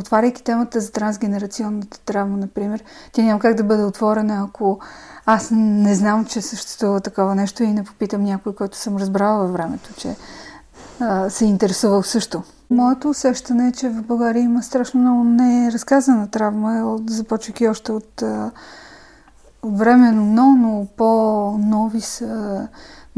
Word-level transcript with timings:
Отваряйки 0.00 0.42
темата 0.42 0.80
за 0.80 0.92
трансгенерационната 0.92 2.00
травма, 2.00 2.36
например, 2.36 2.84
тя 3.12 3.22
няма 3.22 3.40
как 3.40 3.54
да 3.54 3.64
бъде 3.64 3.84
отворена, 3.84 4.46
ако 4.48 4.78
аз 5.26 5.48
не 5.52 5.94
знам, 5.94 6.24
че 6.24 6.40
съществува 6.40 7.00
такова 7.00 7.34
нещо 7.34 7.62
и 7.62 7.72
не 7.72 7.84
попитам 7.84 8.22
някой, 8.22 8.54
който 8.54 8.76
съм 8.76 8.96
разбрала 8.96 9.38
във 9.38 9.52
времето, 9.52 9.94
че 9.96 10.16
а, 11.00 11.30
се 11.30 11.44
е 11.44 11.48
интересувал 11.48 12.02
също. 12.02 12.42
Моето 12.70 13.08
усещане 13.08 13.68
е, 13.68 13.72
че 13.72 13.88
в 13.88 14.02
България 14.02 14.42
има 14.42 14.62
страшно 14.62 15.00
много 15.00 15.24
неразказана 15.24 16.30
травма, 16.30 16.98
започвайки 17.08 17.68
още 17.68 17.92
от 17.92 18.22
а, 18.22 18.50
временно, 19.62 20.24
но, 20.24 20.56
но 20.56 20.86
по-нови 20.96 22.00
са 22.00 22.68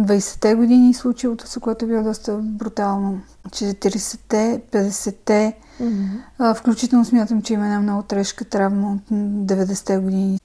20-те 0.00 0.54
години 0.54 0.94
случилото 0.94 1.60
което 1.60 1.84
е 1.84 1.88
било 1.88 2.02
доста 2.02 2.32
брутално. 2.32 3.20
40-те, 3.48 4.62
50-те, 4.72 5.56
mm-hmm. 5.82 6.54
включително 6.54 7.04
смятам, 7.04 7.42
че 7.42 7.54
има 7.54 7.64
една 7.64 7.80
много 7.80 8.02
тежка 8.02 8.44
травма 8.44 8.92
от 8.92 9.16
90-те 9.46 9.98
години. 9.98 10.38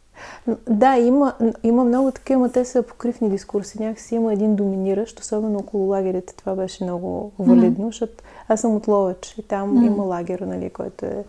Да, 0.69 0.97
има, 0.97 1.33
има 1.63 1.83
много 1.83 2.11
такива, 2.11 2.39
но 2.39 2.49
те 2.49 2.65
са 2.65 2.83
покривни 2.83 3.29
дискурси. 3.29 3.81
Някакси 3.81 4.15
има 4.15 4.33
един 4.33 4.55
доминиращ, 4.55 5.19
особено 5.19 5.59
около 5.59 5.89
лагерите. 5.89 6.35
Това 6.35 6.55
беше 6.55 6.83
много 6.83 7.31
валидно, 7.39 7.85
mm-hmm. 7.85 7.91
защото 7.91 8.23
аз 8.47 8.61
съм 8.61 8.75
от 8.75 8.87
Ловеч 8.87 9.35
и 9.37 9.41
там 9.41 9.69
mm-hmm. 9.69 9.87
има 9.87 10.03
лагер, 10.03 10.39
нали, 10.39 10.69
който 10.69 11.05
е 11.05 11.23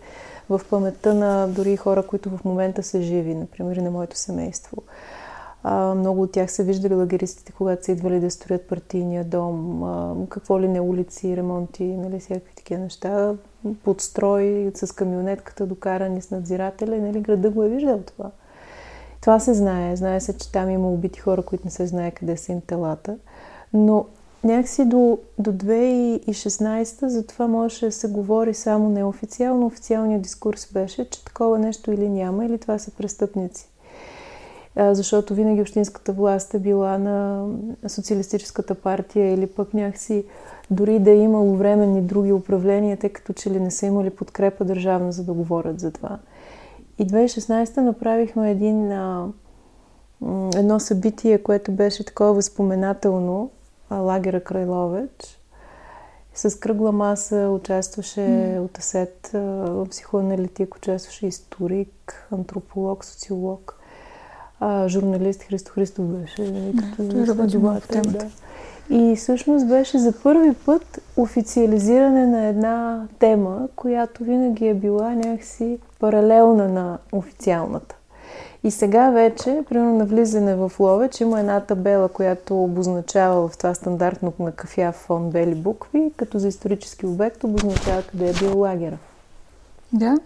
в 0.49 0.61
паметта 0.69 1.13
на 1.13 1.47
дори 1.47 1.77
хора, 1.77 2.03
които 2.03 2.29
в 2.29 2.45
момента 2.45 2.83
са 2.83 3.01
живи, 3.01 3.35
например, 3.35 3.75
на 3.75 3.91
моето 3.91 4.17
семейство. 4.17 4.77
А, 5.63 5.95
много 5.95 6.21
от 6.21 6.31
тях 6.31 6.51
са 6.51 6.63
виждали 6.63 6.95
лагеристите, 6.95 7.51
когато 7.51 7.85
са 7.85 7.91
идвали 7.91 8.19
да 8.19 8.31
строят 8.31 8.67
партийния 8.67 9.23
дом, 9.23 9.83
а, 9.83 10.15
какво 10.29 10.61
ли 10.61 10.67
не 10.67 10.81
улици, 10.81 11.37
ремонти, 11.37 11.83
нали, 11.83 12.19
всякакви 12.19 12.55
такива 12.55 12.81
неща, 12.81 13.35
подстрой 13.83 14.71
с 14.75 14.95
камионетката, 14.95 15.65
докарани 15.65 16.21
с 16.21 16.31
надзирателя 16.31 16.97
нали, 16.97 17.21
града 17.21 17.49
го 17.49 17.63
е 17.63 17.69
виждал 17.69 17.99
това. 17.99 18.31
Това 19.21 19.39
се 19.39 19.53
знае. 19.53 19.95
Знае 19.95 20.19
се, 20.19 20.37
че 20.37 20.51
там 20.51 20.69
има 20.69 20.89
убити 20.89 21.19
хора, 21.19 21.41
които 21.41 21.65
не 21.65 21.71
се 21.71 21.87
знае 21.87 22.11
къде 22.11 22.37
са 22.37 22.51
им 22.51 22.61
телата. 22.61 23.17
Но 23.73 24.05
някакси 24.43 24.85
до, 24.85 25.17
до 25.37 25.51
2016 25.51 27.07
за 27.07 27.27
това 27.27 27.47
можеше 27.47 27.85
да 27.85 27.91
се 27.91 28.07
говори 28.07 28.53
само 28.53 28.89
неофициално. 28.89 29.65
Официалният 29.65 30.21
дискурс 30.21 30.73
беше, 30.73 31.09
че 31.09 31.25
такова 31.25 31.59
нещо 31.59 31.91
или 31.91 32.09
няма, 32.09 32.45
или 32.45 32.57
това 32.57 32.79
са 32.79 32.91
престъпници. 32.91 33.68
Защото 34.77 35.33
винаги 35.33 35.61
общинската 35.61 36.13
власт 36.13 36.53
е 36.53 36.59
била 36.59 36.97
на 36.97 37.47
социалистическата 37.87 38.75
партия 38.75 39.33
или 39.33 39.47
пък 39.47 39.73
някакси 39.73 40.25
дори 40.71 40.99
да 40.99 41.11
е 41.11 41.17
имало 41.17 41.55
временни 41.55 42.01
други 42.01 42.31
управления, 42.33 42.97
тъй 42.97 43.09
като 43.09 43.33
че 43.33 43.49
ли 43.49 43.59
не 43.59 43.71
са 43.71 43.85
имали 43.85 44.09
подкрепа 44.09 44.65
държавна, 44.65 45.11
за 45.11 45.23
да 45.23 45.33
говорят 45.33 45.79
за 45.79 45.91
това. 45.91 46.19
И 46.99 47.07
2016 47.07 47.77
направихме 47.77 48.51
един, 48.51 48.91
а, 48.91 49.27
едно 50.55 50.79
събитие, 50.79 51.43
което 51.43 51.71
беше 51.71 52.05
такова 52.05 52.33
възпоменателно, 52.33 53.51
лагера 53.91 54.43
Крайловеч. 54.43 55.39
С 56.33 56.59
кръгла 56.59 56.91
маса 56.91 57.49
участваше 57.49 58.19
mm. 58.19 58.59
от 58.59 58.77
АСЕТ, 58.77 59.35
психоаналитик, 59.89 60.75
участваше 60.75 61.27
историк, 61.27 62.27
антрополог, 62.31 63.05
социолог, 63.05 63.78
а, 64.59 64.87
журналист 64.87 65.43
Христо 65.43 65.71
Христов 65.71 66.05
беше. 66.05 66.41
Нали, 66.41 66.75
като 66.77 67.03
да, 67.03 67.33
в 67.33 67.81
темата. 67.87 68.25
Да. 68.89 68.95
И 68.95 69.15
всъщност 69.15 69.67
беше 69.67 69.97
за 69.97 70.11
първи 70.23 70.53
път 70.53 71.01
официализиране 71.17 72.25
на 72.25 72.45
една 72.45 73.07
тема, 73.19 73.67
която 73.75 74.23
винаги 74.23 74.67
е 74.67 74.73
била 74.73 75.09
някакси 75.09 75.79
паралелна 75.99 76.67
на 76.67 76.97
официалната. 77.11 77.95
И 78.63 78.71
сега 78.71 79.09
вече, 79.09 79.63
примерно 79.69 79.97
на 79.97 80.05
влизане 80.05 80.55
в 80.55 80.71
Ловеч, 80.79 81.21
има 81.21 81.39
една 81.39 81.59
табела, 81.59 82.07
която 82.09 82.63
обозначава 82.63 83.47
в 83.47 83.57
това 83.57 83.73
стандартно 83.73 84.33
на 84.39 84.51
кафя 84.51 84.91
фон 84.91 85.29
бели 85.29 85.55
букви, 85.55 86.11
като 86.17 86.39
за 86.39 86.47
исторически 86.47 87.05
обект 87.05 87.43
обозначава 87.43 88.01
къде 88.01 88.29
е 88.29 88.33
бил 88.33 88.59
лагера. 88.59 88.97
Да. 89.93 90.17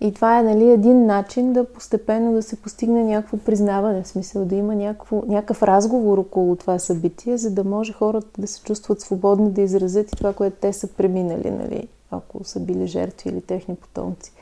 И 0.00 0.14
това 0.14 0.38
е 0.38 0.42
нали, 0.42 0.70
един 0.70 1.06
начин 1.06 1.52
да 1.52 1.72
постепенно 1.72 2.32
да 2.32 2.42
се 2.42 2.56
постигне 2.56 3.04
някакво 3.04 3.36
признаване, 3.36 4.02
в 4.02 4.08
смисъл 4.08 4.44
да 4.44 4.54
има 4.54 4.74
някакво, 4.74 5.22
някакъв 5.26 5.62
разговор 5.62 6.18
около 6.18 6.56
това 6.56 6.78
събитие, 6.78 7.36
за 7.36 7.50
да 7.50 7.64
може 7.64 7.92
хората 7.92 8.40
да 8.40 8.46
се 8.46 8.62
чувстват 8.62 9.00
свободни 9.00 9.50
да 9.50 9.60
изразят 9.60 10.12
и 10.12 10.16
това, 10.16 10.32
което 10.32 10.56
те 10.60 10.72
са 10.72 10.86
преминали, 10.86 11.50
нали, 11.50 11.88
ако 12.10 12.44
са 12.44 12.60
били 12.60 12.86
жертви 12.86 13.30
или 13.30 13.40
техни 13.40 13.76
потомци, 13.76 14.32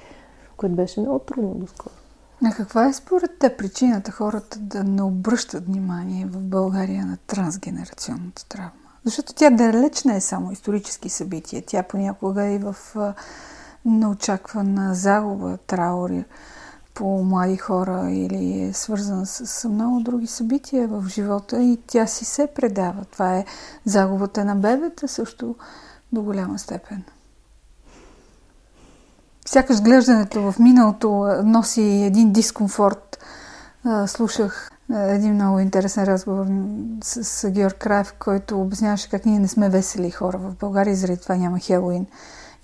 което 0.57 0.75
беше 0.75 1.01
много 1.01 1.19
трудно 1.19 1.55
доскоро. 1.55 1.95
А 2.45 2.51
каква 2.51 2.87
е 2.89 2.93
според 2.93 3.31
те 3.39 3.57
причината 3.57 4.11
хората 4.11 4.59
да 4.59 4.85
не 4.85 5.03
обръщат 5.03 5.67
внимание 5.67 6.27
в 6.27 6.41
България 6.41 7.07
на 7.07 7.17
трансгенерационната 7.27 8.49
травма? 8.49 8.71
Защото 9.05 9.35
тя 9.35 9.51
далеч 9.51 10.05
не 10.05 10.17
е 10.17 10.21
само 10.21 10.53
исторически 10.53 11.09
събития. 11.09 11.63
Тя 11.67 11.83
понякога 11.83 12.45
е 12.45 12.55
и 12.55 12.59
в 12.59 12.77
неочаквана 13.85 14.95
загуба, 14.95 15.57
траури 15.67 16.25
по 16.95 17.25
млади 17.25 17.57
хора 17.57 18.11
или 18.11 18.63
е 18.63 18.73
свързана 18.73 19.27
с, 19.27 19.47
с 19.47 19.69
много 19.69 20.01
други 20.01 20.27
събития 20.27 20.89
в 20.89 21.05
живота 21.09 21.63
и 21.63 21.79
тя 21.87 22.07
си 22.07 22.25
се 22.25 22.47
предава. 22.47 23.05
Това 23.05 23.37
е 23.37 23.45
загубата 23.85 24.45
на 24.45 24.57
бебета 24.57 25.09
също 25.09 25.57
до 26.13 26.23
голяма 26.23 26.59
степен. 26.59 27.05
Сякаш 29.47 29.83
глеждането 29.83 30.53
в 30.53 30.59
миналото 30.59 31.09
носи 31.45 31.83
един 31.83 32.33
дискомфорт. 32.33 33.19
Слушах 34.07 34.71
един 34.95 35.35
много 35.35 35.59
интересен 35.59 36.05
разговор 36.05 36.47
с, 37.05 37.51
Георг 37.51 37.79
Краев, 37.79 38.15
който 38.19 38.61
обясняваше 38.61 39.11
как 39.11 39.27
ние 39.27 39.39
не 39.39 39.49
сме 39.49 39.69
весели 39.69 40.11
хора 40.11 40.39
в 40.39 40.55
България, 40.55 40.97
заради 40.97 41.21
това 41.21 41.37
няма 41.37 41.59
Хелоуин. 41.59 42.07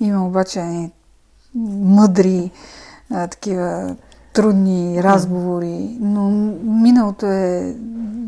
Има 0.01 0.27
обаче 0.27 0.91
мъдри, 1.55 2.51
а, 3.11 3.27
такива 3.27 3.97
трудни 4.33 5.03
разговори, 5.03 5.97
но 6.01 6.31
миналото 6.63 7.27
е 7.27 7.75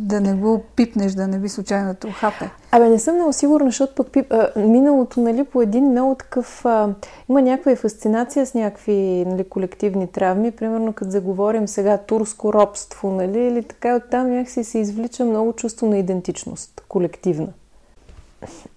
да 0.02 0.20
не 0.20 0.34
го 0.34 0.62
пипнеш, 0.76 1.12
да 1.12 1.28
не 1.28 1.38
би 1.38 1.48
случайно 1.48 1.94
да 2.00 2.12
хапе. 2.12 2.50
Абе, 2.70 2.88
не 2.88 2.98
съм 2.98 3.14
много 3.14 3.32
сигурна, 3.32 3.66
защото 3.66 3.94
пък 3.94 4.12
пип, 4.12 4.32
а, 4.32 4.48
миналото, 4.56 5.20
нали, 5.20 5.44
по 5.44 5.62
един 5.62 5.90
много 5.90 6.14
такъв... 6.14 6.66
А, 6.66 6.94
има 7.28 7.42
някаква 7.42 7.76
фасцинация 7.76 8.46
с 8.46 8.54
някакви 8.54 9.24
нали, 9.26 9.44
колективни 9.44 10.06
травми. 10.06 10.50
Примерно, 10.50 10.92
като 10.92 11.10
заговорим 11.10 11.68
сега 11.68 11.98
турско 11.98 12.52
робство, 12.52 13.10
нали, 13.10 13.38
или 13.38 13.62
така, 13.62 13.96
оттам 13.96 14.30
някакси 14.30 14.64
се 14.64 14.78
извлича 14.78 15.24
много 15.24 15.52
чувство 15.52 15.86
на 15.86 15.98
идентичност, 15.98 16.82
колективна. 16.88 17.48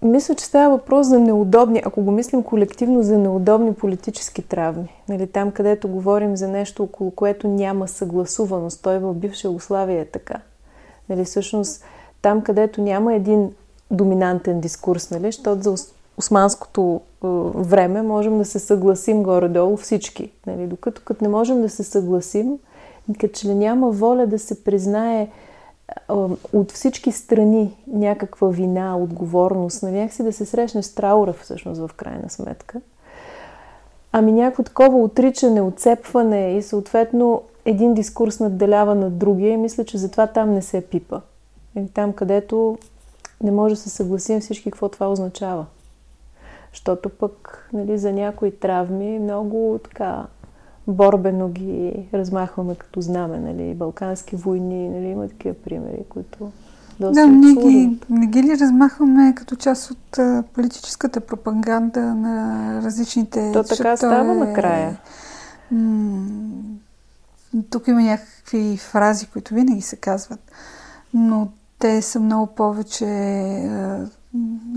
Мисля, 0.02 0.34
че 0.34 0.44
става 0.44 0.76
въпрос 0.76 1.06
за 1.06 1.20
неудобни, 1.20 1.82
ако 1.84 2.02
го 2.02 2.10
мислим 2.10 2.42
колективно, 2.42 3.02
за 3.02 3.18
неудобни 3.18 3.74
политически 3.74 4.42
травми. 4.42 4.88
Нали, 5.08 5.26
там, 5.26 5.50
където 5.50 5.88
говорим 5.88 6.36
за 6.36 6.48
нещо, 6.48 6.82
около 6.82 7.10
което 7.10 7.48
няма 7.48 7.88
съгласуваност. 7.88 8.82
Той 8.82 8.98
в 8.98 9.14
бивша 9.14 9.48
Югославия 9.48 10.00
е 10.00 10.04
така. 10.04 10.40
Нали, 11.08 11.24
всъщност, 11.24 11.84
там, 12.22 12.42
където 12.42 12.82
няма 12.82 13.14
един 13.14 13.52
доминантен 13.90 14.60
дискурс, 14.60 15.10
нали, 15.10 15.26
защото 15.26 15.62
за 15.62 15.74
османското 16.16 17.00
е, 17.24 17.26
време 17.54 18.02
можем 18.02 18.38
да 18.38 18.44
се 18.44 18.58
съгласим 18.58 19.22
горе-долу 19.22 19.76
всички. 19.76 20.32
Нали, 20.46 20.66
докато 20.66 21.02
като 21.04 21.24
не 21.24 21.30
можем 21.30 21.62
да 21.62 21.68
се 21.68 21.84
съгласим, 21.84 22.58
като 23.20 23.34
че 23.34 23.48
ли 23.48 23.54
няма 23.54 23.90
воля 23.90 24.26
да 24.26 24.38
се 24.38 24.64
признае 24.64 25.28
от 26.52 26.72
всички 26.72 27.12
страни 27.12 27.76
някаква 27.86 28.48
вина, 28.48 28.96
отговорност, 28.96 29.82
нали, 29.82 29.94
някакси 29.94 30.22
да 30.22 30.32
се 30.32 30.44
срещне 30.44 30.82
с 30.82 30.94
траура 30.94 31.32
всъщност 31.32 31.80
в 31.80 31.90
крайна 31.96 32.30
сметка. 32.30 32.80
Ами 34.12 34.32
някакво 34.32 34.62
такова 34.62 34.98
отричане, 34.98 35.60
отцепване 35.60 36.56
и 36.56 36.62
съответно 36.62 37.42
един 37.64 37.94
дискурс 37.94 38.40
надделява 38.40 38.94
над 38.94 39.18
другия 39.18 39.52
и 39.52 39.56
мисля, 39.56 39.84
че 39.84 39.98
затова 39.98 40.26
там 40.26 40.50
не 40.50 40.62
се 40.62 40.80
пипа. 40.80 41.20
И 41.76 41.88
там, 41.88 42.12
където 42.12 42.78
не 43.42 43.50
може 43.50 43.74
да 43.74 43.80
се 43.80 43.90
съгласим 43.90 44.40
всички 44.40 44.70
какво 44.70 44.88
това 44.88 45.10
означава. 45.10 45.66
Защото 46.72 47.08
пък 47.08 47.68
нали, 47.72 47.98
за 47.98 48.12
някои 48.12 48.50
травми 48.50 49.18
много 49.18 49.80
така 49.84 50.26
борбено 50.86 51.48
ги 51.48 52.08
размахваме 52.14 52.74
като 52.74 53.00
знаме, 53.00 53.38
нали, 53.38 53.74
Балкански 53.74 54.36
войни, 54.36 54.88
нали, 54.88 55.06
има 55.06 55.28
такива 55.28 55.54
примери, 55.54 56.04
които 56.08 56.52
доста 57.00 57.20
Да, 57.20 57.26
ние 57.26 57.54
ги, 57.54 57.98
не 58.10 58.26
ги 58.26 58.42
ли 58.42 58.58
размахваме 58.58 59.34
като 59.36 59.56
част 59.56 59.90
от 59.90 60.18
а, 60.18 60.44
политическата 60.52 61.20
пропаганда 61.20 62.14
на 62.14 62.80
различните... 62.82 63.50
То 63.52 63.62
така 63.62 63.96
става 63.96 64.32
е, 64.32 64.36
накрая. 64.36 64.96
М- 65.70 66.26
тук 67.70 67.88
има 67.88 68.02
някакви 68.02 68.76
фрази, 68.76 69.26
които 69.26 69.54
винаги 69.54 69.80
се 69.80 69.96
казват, 69.96 70.40
но 71.14 71.48
те 71.78 72.02
са 72.02 72.20
много 72.20 72.46
повече 72.46 73.04
а, 73.04 74.06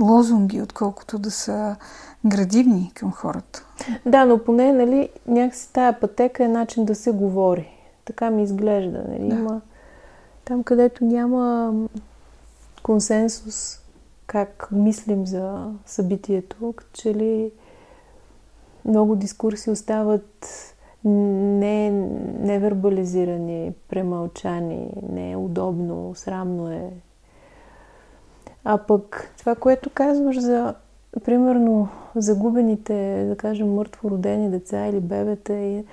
лозунги, 0.01 0.61
отколкото 0.61 1.19
да 1.19 1.31
са 1.31 1.75
градивни 2.25 2.91
към 2.95 3.11
хората. 3.11 3.65
Да, 4.05 4.25
но 4.25 4.43
поне, 4.43 4.73
нали, 4.73 5.09
някакси 5.27 5.73
тая 5.73 5.99
пътека 5.99 6.45
е 6.45 6.47
начин 6.47 6.85
да 6.85 6.95
се 6.95 7.11
говори. 7.11 7.69
Така 8.05 8.29
ми 8.29 8.43
изглежда, 8.43 9.03
нали? 9.09 9.29
Да. 9.29 9.35
Има 9.35 9.61
там, 10.45 10.63
където 10.63 11.05
няма 11.05 11.73
консенсус 12.83 13.79
как 14.27 14.69
мислим 14.71 15.27
за 15.27 15.71
събитието, 15.85 16.73
че 16.93 17.13
ли 17.13 17.51
много 18.85 19.15
дискурси 19.15 19.71
остават 19.71 20.47
не, 21.05 21.91
невербализирани, 22.39 23.73
премълчани, 23.89 24.91
не 25.11 25.31
е 25.31 25.37
срамно 26.15 26.71
е. 26.71 26.89
А 28.71 28.77
пък 28.77 29.31
това, 29.37 29.55
което 29.55 29.89
казваш 29.89 30.39
за, 30.39 30.73
примерно, 31.25 31.87
загубените, 32.15 33.25
да 33.29 33.35
кажем, 33.35 33.73
мъртво 33.73 34.09
родени 34.09 34.49
деца 34.49 34.85
или 34.87 34.99
бебета, 34.99 35.53
и, 35.53 35.77
е, 35.77 35.83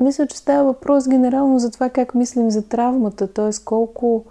мисля, 0.00 0.26
че 0.26 0.38
става 0.38 0.64
въпрос 0.64 1.08
генерално 1.08 1.58
за 1.58 1.70
това 1.70 1.88
как 1.88 2.14
мислим 2.14 2.50
за 2.50 2.68
травмата, 2.68 3.32
т.е. 3.32 3.50
колко, 3.64 4.24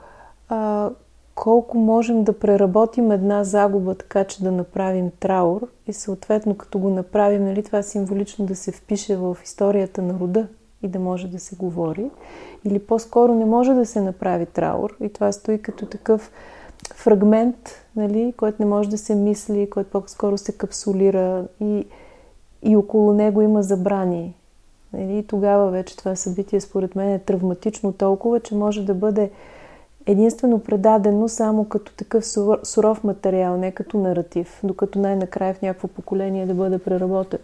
а, 0.49 0.89
колко 1.35 1.77
можем 1.77 2.23
да 2.23 2.39
преработим 2.39 3.11
една 3.11 3.43
загуба 3.43 3.95
така, 3.95 4.23
че 4.23 4.43
да 4.43 4.51
направим 4.51 5.11
траур 5.19 5.67
и 5.87 5.93
съответно 5.93 6.55
като 6.55 6.79
го 6.79 6.89
направим, 6.89 7.43
нали, 7.43 7.63
това 7.63 7.81
символично 7.83 8.45
да 8.45 8.55
се 8.55 8.71
впише 8.71 9.17
в 9.17 9.37
историята 9.43 10.01
на 10.01 10.19
рода 10.19 10.47
и 10.83 10.87
да 10.87 10.99
може 10.99 11.27
да 11.27 11.39
се 11.39 11.55
говори. 11.55 12.09
Или 12.65 12.79
по-скоро 12.79 13.35
не 13.35 13.45
може 13.45 13.73
да 13.73 13.85
се 13.85 14.01
направи 14.01 14.45
траур 14.45 14.97
и 15.01 15.13
това 15.13 15.31
стои 15.31 15.61
като 15.61 15.85
такъв 15.85 16.31
фрагмент, 16.97 17.85
нали, 17.95 18.33
който 18.37 18.57
не 18.59 18.69
може 18.69 18.89
да 18.89 18.97
се 18.97 19.15
мисли, 19.15 19.69
който 19.69 19.89
по-скоро 19.89 20.37
се 20.37 20.57
капсулира 20.57 21.45
и, 21.59 21.85
и 22.63 22.75
около 22.75 23.13
него 23.13 23.41
има 23.41 23.63
забрани. 23.63 24.35
Нали, 24.93 25.17
и 25.17 25.27
тогава 25.27 25.71
вече 25.71 25.97
това 25.97 26.15
събитие 26.15 26.61
според 26.61 26.95
мен 26.95 27.09
е 27.09 27.19
травматично 27.19 27.93
толкова, 27.93 28.39
че 28.39 28.55
може 28.55 28.85
да 28.85 28.93
бъде 28.93 29.31
единствено 30.05 30.59
предадено 30.59 31.27
само 31.27 31.65
като 31.65 31.91
такъв 31.95 32.25
суров 32.63 33.03
материал, 33.03 33.57
не 33.57 33.71
като 33.71 33.97
наратив, 33.97 34.59
докато 34.63 34.99
най-накрая 34.99 35.53
в 35.53 35.61
някакво 35.61 35.87
поколение 35.87 36.45
да 36.45 36.53
бъде 36.53 36.77
преработен. 36.77 37.39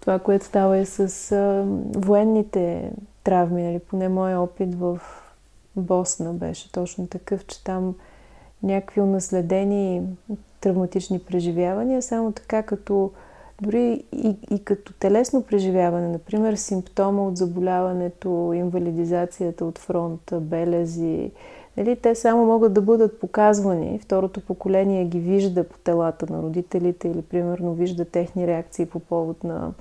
Това, 0.00 0.18
което 0.18 0.44
става 0.44 0.76
е 0.78 0.84
с 0.86 1.32
а, 1.32 1.64
военните 1.98 2.90
травми, 3.24 3.62
нали? 3.62 3.78
поне 3.78 4.08
моят 4.08 4.38
опит 4.38 4.74
в 4.74 5.00
Босна 5.76 6.32
беше 6.32 6.72
точно 6.72 7.06
такъв, 7.06 7.46
че 7.46 7.64
там 7.64 7.94
някакви 8.62 9.00
унаследени 9.00 10.02
травматични 10.60 11.18
преживявания, 11.18 12.02
само 12.02 12.32
така 12.32 12.62
като 12.62 13.10
дори 13.62 14.04
и, 14.12 14.36
и 14.50 14.64
като 14.64 14.92
телесно 14.92 15.42
преживяване, 15.42 16.08
например, 16.08 16.54
симптома 16.54 17.22
от 17.22 17.36
заболяването, 17.36 18.52
инвалидизацията 18.54 19.64
от 19.64 19.78
фронта, 19.78 20.40
белези, 20.40 21.30
нали, 21.76 21.96
те 21.96 22.14
само 22.14 22.46
могат 22.46 22.74
да 22.74 22.82
бъдат 22.82 23.20
показвани. 23.20 23.98
Второто 24.02 24.40
поколение 24.40 25.04
ги 25.04 25.18
вижда 25.18 25.64
по 25.64 25.78
телата 25.78 26.32
на 26.32 26.42
родителите 26.42 27.08
или, 27.08 27.22
примерно, 27.22 27.74
вижда 27.74 28.04
техни 28.04 28.46
реакции 28.46 28.86
по 28.86 28.98
повод 28.98 29.44
на, 29.44 29.72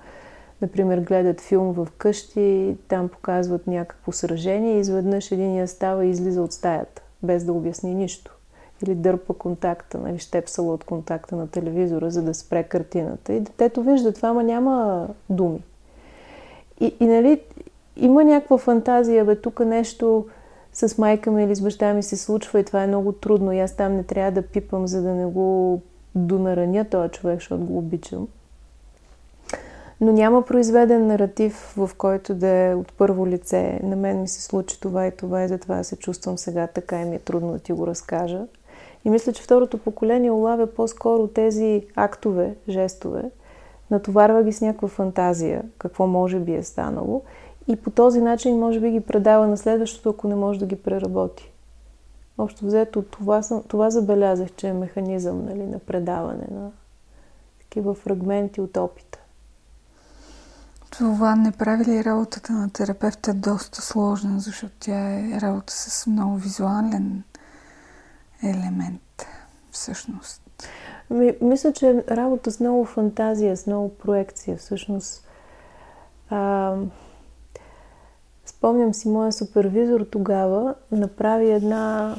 например, 0.61 0.99
гледат 0.99 1.41
филм 1.41 1.73
в 1.73 1.87
къщи, 1.97 2.77
там 2.87 3.09
показват 3.09 3.67
някакво 3.67 4.11
сражение 4.11 4.75
и 4.75 4.79
изведнъж 4.79 5.31
един 5.31 5.55
я 5.55 5.67
става 5.67 6.05
и 6.05 6.09
излиза 6.09 6.41
от 6.41 6.53
стаята, 6.53 7.01
без 7.23 7.43
да 7.43 7.53
обясни 7.53 7.95
нищо 7.95 8.35
или 8.83 8.95
дърпа 8.95 9.33
контакта, 9.33 9.97
нали, 9.97 10.19
щепсала 10.19 10.73
от 10.73 10.83
контакта 10.83 11.35
на 11.35 11.47
телевизора, 11.47 12.11
за 12.11 12.21
да 12.21 12.33
спре 12.33 12.63
картината. 12.63 13.33
И 13.33 13.39
детето 13.39 13.83
вижда 13.83 14.13
това, 14.13 14.29
ама 14.29 14.43
няма 14.43 15.07
думи. 15.29 15.63
И, 16.79 16.95
и 16.99 17.05
нали, 17.05 17.41
има 17.97 18.23
някаква 18.23 18.57
фантазия, 18.57 19.25
бе, 19.25 19.35
тук 19.35 19.59
нещо 19.59 20.25
с 20.73 20.97
майка 20.97 21.31
ми 21.31 21.43
или 21.43 21.55
с 21.55 21.61
баща 21.61 21.93
ми 21.93 22.03
се 22.03 22.17
случва 22.17 22.59
и 22.59 22.63
това 22.63 22.83
е 22.83 22.87
много 22.87 23.11
трудно. 23.11 23.51
И 23.51 23.59
аз 23.59 23.75
там 23.75 23.95
не 23.95 24.03
трябва 24.03 24.31
да 24.31 24.41
пипам, 24.41 24.87
за 24.87 25.01
да 25.01 25.09
не 25.09 25.25
го 25.25 25.81
донараня 26.15 26.85
този 26.85 27.09
човек, 27.09 27.39
защото 27.39 27.65
го 27.65 27.77
обичам. 27.77 28.27
Но 30.01 30.11
няма 30.11 30.45
произведен 30.45 31.07
наратив, 31.07 31.73
в 31.77 31.89
който 31.97 32.35
да 32.35 32.47
е 32.47 32.75
от 32.75 32.93
първо 32.93 33.27
лице. 33.27 33.79
На 33.83 33.95
мен 33.95 34.21
ми 34.21 34.27
се 34.27 34.41
случи 34.41 34.81
това 34.81 35.07
и 35.07 35.11
това 35.11 35.43
и 35.43 35.47
затова 35.47 35.83
се 35.83 35.95
чувствам 35.95 36.37
сега 36.37 36.67
така 36.67 37.01
и 37.01 37.05
ми 37.05 37.15
е 37.15 37.19
трудно 37.19 37.51
да 37.51 37.59
ти 37.59 37.73
го 37.73 37.87
разкажа. 37.87 38.41
И 39.05 39.09
мисля, 39.09 39.33
че 39.33 39.43
второто 39.43 39.77
поколение 39.77 40.31
улавя 40.31 40.67
по-скоро 40.67 41.27
тези 41.27 41.85
актове, 41.95 42.55
жестове, 42.69 43.23
натоварва 43.91 44.43
ги 44.43 44.53
с 44.53 44.61
някаква 44.61 44.87
фантазия, 44.87 45.63
какво 45.77 46.07
може 46.07 46.39
би 46.39 46.55
е 46.55 46.63
станало 46.63 47.21
и 47.67 47.75
по 47.75 47.89
този 47.89 48.21
начин 48.21 48.59
може 48.59 48.79
би 48.79 48.91
ги 48.91 48.99
предава 48.99 49.47
на 49.47 49.57
следващото, 49.57 50.09
ако 50.09 50.27
не 50.27 50.35
може 50.35 50.59
да 50.59 50.65
ги 50.65 50.75
преработи. 50.75 51.51
Общо 52.37 52.65
взето 52.65 53.01
това, 53.01 53.41
съм, 53.41 53.63
това 53.67 53.89
забелязах, 53.89 54.51
че 54.55 54.67
е 54.67 54.73
механизъм 54.73 55.45
нали, 55.45 55.63
на 55.63 55.79
предаване 55.79 56.47
на 56.51 56.71
такива 57.59 57.93
фрагменти 57.93 58.61
от 58.61 58.77
опита. 58.77 59.20
Това 60.97 61.35
не 61.35 61.51
прави 61.51 61.85
ли 61.85 62.03
работата 62.03 62.53
на 62.53 62.69
терапевта 62.69 63.33
доста 63.33 63.81
сложна, 63.81 64.39
защото 64.39 64.73
тя 64.79 65.19
е 65.19 65.41
работа 65.41 65.73
с 65.73 66.07
много 66.07 66.35
визуален 66.35 67.23
елемент, 68.43 69.25
всъщност? 69.71 70.41
Ми, 71.09 71.33
мисля, 71.41 71.73
че 71.73 72.03
работа 72.11 72.51
с 72.51 72.59
много 72.59 72.85
фантазия, 72.85 73.57
с 73.57 73.67
много 73.67 73.89
проекция, 73.89 74.57
всъщност. 74.57 75.27
А, 76.29 76.75
спомням 78.45 78.93
си, 78.93 79.09
моя 79.09 79.31
супервизор 79.31 80.01
тогава 80.01 80.75
направи 80.91 81.51
една 81.51 82.15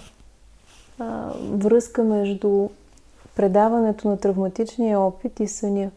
а, 0.98 1.32
връзка 1.50 2.04
между 2.04 2.68
предаването 3.36 4.08
на 4.08 4.16
травматичния 4.16 5.00
опит 5.00 5.40
и 5.40 5.48
съня. 5.48 5.90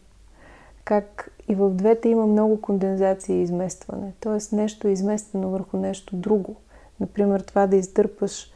Как 0.84 1.32
и 1.48 1.56
в 1.56 1.70
двете 1.70 2.10
има 2.10 2.28
много 2.28 2.62
кондензация 2.62 3.36
и 3.36 3.42
изместване. 3.42 4.14
Тоест 4.20 4.52
нещо 4.52 4.88
е 4.88 4.92
изместено 4.92 5.50
върху 5.50 5.78
нещо 5.78 6.16
друго. 6.16 6.56
Например, 7.00 7.40
това 7.40 7.68
да 7.68 7.76
издърпаш 7.76 8.52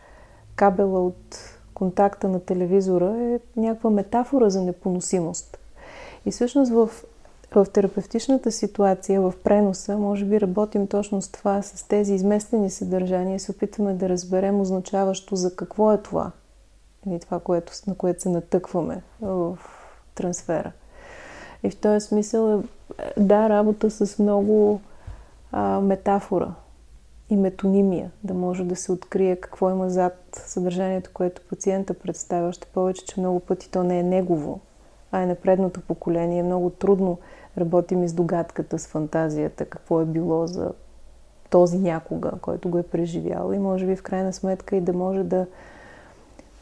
кабела 0.56 1.06
от 1.06 1.60
контакта 1.74 2.28
на 2.28 2.40
телевизора 2.40 3.18
е 3.18 3.40
някаква 3.56 3.90
метафора 3.90 4.50
за 4.50 4.62
непоносимост. 4.62 5.60
И 6.26 6.32
всъщност 6.32 6.72
в, 6.72 6.90
в 7.56 7.68
терапевтичната 7.74 8.52
ситуация, 8.52 9.22
в 9.22 9.34
преноса, 9.44 9.98
може 9.98 10.26
би 10.26 10.42
работим 10.42 10.88
точно 10.88 11.22
с 11.22 11.32
това, 11.32 11.62
с 11.62 11.88
тези 11.88 12.14
изместени 12.14 12.70
съдържания 12.70 13.36
и 13.36 13.40
се 13.40 13.52
опитваме 13.52 13.94
да 13.94 14.10
разберем 14.10 14.62
означаващо 14.62 15.36
за 15.36 15.56
какво 15.56 15.94
е 15.94 15.98
това. 15.98 16.32
И 17.10 17.20
това, 17.20 17.40
което, 17.40 17.74
на 17.88 17.96
което 17.96 18.22
се 18.22 18.30
натъкваме 18.30 19.02
в 19.22 19.58
трансфера. 20.16 20.72
И 21.64 21.70
в 21.70 21.78
този 21.78 22.08
смисъл 22.08 22.60
е, 22.60 22.64
да, 23.18 23.50
работа 23.50 23.92
с 23.92 24.20
много 24.20 24.82
а, 25.52 25.80
метафора, 25.82 26.54
и 27.30 27.36
метонимия, 27.36 28.12
да 28.24 28.34
може 28.34 28.64
да 28.64 28.76
се 28.76 28.92
открие 28.92 29.36
какво 29.36 29.70
има 29.70 29.90
зад 29.90 30.42
съдържанието, 30.46 31.10
което 31.14 31.42
пациента 31.50 31.94
представя. 31.94 32.48
Още 32.48 32.68
повече, 32.68 33.06
че 33.06 33.20
много 33.20 33.40
пъти 33.40 33.72
то 33.72 33.84
не 33.84 34.00
е 34.00 34.04
негово, 34.04 34.60
а 35.12 35.20
е 35.22 35.26
на 35.26 35.36
предното 35.36 35.82
поколение. 35.82 36.44
Много 36.44 36.70
трудно 36.70 37.18
работим 37.58 38.04
и 38.04 38.08
с 38.08 38.14
догадката, 38.14 38.80
с 38.80 38.88
фантазията, 38.88 39.66
какво 39.66 40.02
е 40.02 40.06
било 40.06 40.48
за 40.48 40.72
този 41.50 41.78
някога, 41.78 42.32
който 42.42 42.70
го 42.70 42.78
е 42.78 42.84
преживял. 42.84 43.54
И 43.54 43.58
може 43.58 43.86
би 43.86 43.96
в 43.96 44.04
крайна 44.04 44.34
сметка 44.34 44.76
и 44.76 44.82
да 44.82 44.94
може 44.94 45.24
да 45.24 45.46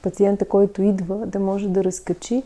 пациента, 0.02 0.46
който 0.46 0.82
идва, 0.82 1.16
да 1.16 1.40
може 1.40 1.70
да 1.70 1.84
разкачи 1.84 2.44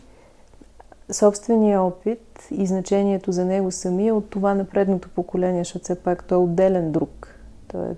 собствения 1.10 1.82
опит 1.82 2.48
и 2.50 2.66
значението 2.66 3.32
за 3.32 3.44
него 3.44 3.70
самия 3.70 4.14
от 4.14 4.30
това 4.30 4.54
на 4.54 4.64
предното 4.64 5.08
поколение, 5.08 5.60
защото 5.60 5.84
все 5.84 5.94
пак 5.94 6.24
той 6.24 6.38
е 6.38 6.40
отделен 6.40 6.92
друг. 6.92 7.34
Той 7.68 7.90
е 7.90 7.94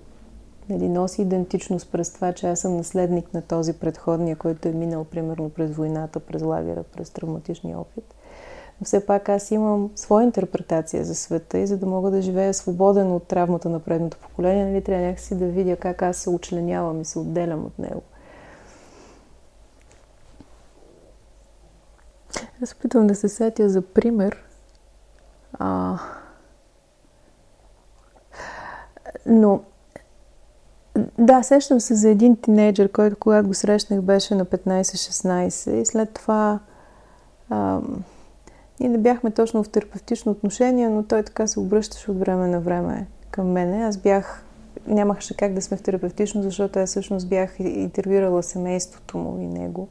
нали, 0.69 0.89
носи 0.89 1.21
идентичност 1.21 1.91
през 1.91 2.13
това, 2.13 2.33
че 2.33 2.47
аз 2.47 2.59
съм 2.59 2.77
наследник 2.77 3.33
на 3.33 3.41
този 3.41 3.73
предходния, 3.73 4.35
който 4.35 4.67
е 4.67 4.71
минал 4.71 5.03
примерно 5.03 5.49
през 5.49 5.71
войната, 5.71 6.19
през 6.19 6.41
лагера, 6.41 6.83
през 6.83 7.09
травматичния 7.09 7.79
опит. 7.79 8.15
Но 8.81 8.85
все 8.85 9.05
пак 9.05 9.29
аз 9.29 9.51
имам 9.51 9.91
своя 9.95 10.23
интерпретация 10.23 11.03
за 11.03 11.15
света 11.15 11.57
и 11.57 11.67
за 11.67 11.77
да 11.77 11.85
мога 11.85 12.11
да 12.11 12.21
живея 12.21 12.53
свободен 12.53 13.11
от 13.11 13.23
травмата 13.23 13.69
на 13.69 13.79
предното 13.79 14.17
поколение, 14.17 14.65
нали, 14.65 14.83
трябва 14.83 15.05
някакси 15.05 15.35
да 15.35 15.45
видя 15.45 15.75
как 15.75 16.01
аз 16.01 16.17
се 16.17 16.29
учленявам 16.29 17.01
и 17.01 17.05
се 17.05 17.19
отделям 17.19 17.65
от 17.65 17.79
него. 17.79 18.01
Аз 22.63 22.73
опитвам 22.73 23.07
да 23.07 23.15
се 23.15 23.29
сетя 23.29 23.69
за 23.69 23.81
пример. 23.81 24.43
А... 25.59 25.97
Но 29.25 29.59
Да, 31.17 31.43
сещам 31.43 31.79
се 31.79 31.95
за 31.95 32.09
един 32.09 32.35
тинейджър, 32.35 32.91
който 32.91 33.15
когато 33.19 33.47
го 33.47 33.53
срещнах 33.53 34.01
беше 34.01 34.35
на 34.35 34.45
15-16 34.45 35.71
и 35.71 35.85
след 35.85 36.13
това 36.13 36.59
а, 37.49 37.81
ние 38.79 38.89
не 38.89 38.97
бяхме 38.97 39.31
точно 39.31 39.63
в 39.63 39.69
терапевтично 39.69 40.31
отношение, 40.31 40.89
но 40.89 41.03
той 41.03 41.23
така 41.23 41.47
се 41.47 41.59
обръщаше 41.59 42.11
от 42.11 42.19
време 42.19 42.47
на 42.47 42.59
време 42.59 43.07
към 43.31 43.47
мене. 43.47 43.83
Аз 43.83 43.97
бях, 43.97 44.43
нямаше 44.87 45.37
как 45.37 45.53
да 45.53 45.61
сме 45.61 45.77
в 45.77 45.81
терапевтично, 45.81 46.43
защото 46.43 46.79
аз 46.79 46.89
всъщност 46.89 47.29
бях 47.29 47.59
интервюирала 47.59 48.43
семейството 48.43 49.17
му 49.17 49.39
и 49.39 49.47
него. 49.47 49.87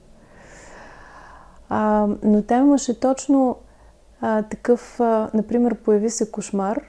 А, 1.69 2.09
но 2.23 2.43
там 2.43 2.67
имаше 2.67 3.01
точно 3.01 3.57
а, 4.21 4.43
такъв, 4.43 5.01
а, 5.01 5.31
например, 5.35 5.75
появи 5.75 6.11
се 6.11 6.31
кошмар, 6.31 6.81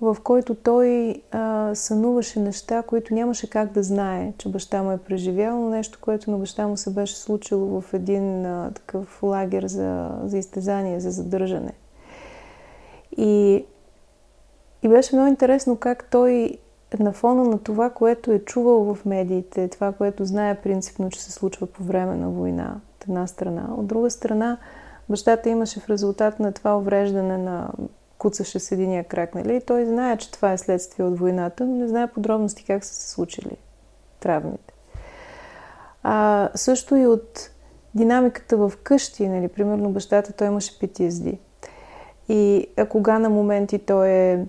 в 0.00 0.16
който 0.24 0.54
той 0.54 1.14
а, 1.30 1.70
сънуваше 1.74 2.40
неща, 2.40 2.82
които 2.82 3.14
нямаше 3.14 3.50
как 3.50 3.72
да 3.72 3.82
знае, 3.82 4.32
че 4.38 4.48
баща 4.48 4.82
му 4.82 4.92
е 4.92 4.98
преживял, 4.98 5.68
нещо, 5.68 5.98
което 6.00 6.30
на 6.30 6.38
баща 6.38 6.68
му 6.68 6.76
се 6.76 6.90
беше 6.90 7.16
случило 7.16 7.80
в 7.80 7.94
един 7.94 8.46
а, 8.46 8.70
такъв 8.74 9.22
лагер 9.22 9.66
за, 9.66 10.10
за 10.24 10.38
изтезание, 10.38 11.00
за 11.00 11.10
задържане. 11.10 11.72
И, 13.16 13.64
и 14.82 14.88
беше 14.88 15.16
много 15.16 15.28
интересно 15.28 15.76
как 15.76 16.10
той 16.10 16.58
на 16.98 17.12
фона 17.12 17.44
на 17.44 17.58
това, 17.58 17.90
което 17.90 18.32
е 18.32 18.38
чувал 18.38 18.94
в 18.94 19.04
медиите, 19.04 19.68
това, 19.68 19.92
което 19.92 20.24
знае 20.24 20.60
принципно, 20.60 21.10
че 21.10 21.22
се 21.22 21.32
случва 21.32 21.66
по 21.66 21.82
време 21.84 22.16
на 22.16 22.30
война, 22.30 22.80
от 23.02 23.08
една 23.08 23.26
страна. 23.26 23.68
От 23.76 23.86
друга 23.86 24.10
страна, 24.10 24.58
бащата 25.08 25.48
имаше 25.48 25.80
в 25.80 25.90
резултат 25.90 26.40
на 26.40 26.52
това 26.52 26.78
увреждане 26.78 27.38
на 27.38 27.70
куцаше 28.18 28.58
с 28.58 28.72
единия 28.72 29.04
крак, 29.04 29.34
нали? 29.34 29.56
И 29.56 29.60
той 29.60 29.84
знае, 29.84 30.16
че 30.16 30.32
това 30.32 30.52
е 30.52 30.58
следствие 30.58 31.04
от 31.04 31.18
войната, 31.18 31.66
но 31.66 31.76
не 31.76 31.88
знае 31.88 32.06
подробности 32.06 32.64
как 32.64 32.84
са 32.84 32.94
се 32.94 33.10
случили 33.10 33.56
травмите. 34.20 34.74
А, 36.02 36.48
също 36.54 36.96
и 36.96 37.06
от 37.06 37.50
динамиката 37.94 38.56
в 38.56 38.72
къщи, 38.82 39.28
нали? 39.28 39.48
Примерно 39.48 39.90
бащата, 39.90 40.32
той 40.32 40.46
имаше 40.46 40.78
PTSD. 40.78 41.38
И 42.28 42.66
а 42.76 42.86
кога 42.86 43.18
на 43.18 43.30
моменти 43.30 43.78
той 43.78 44.08
е 44.08 44.46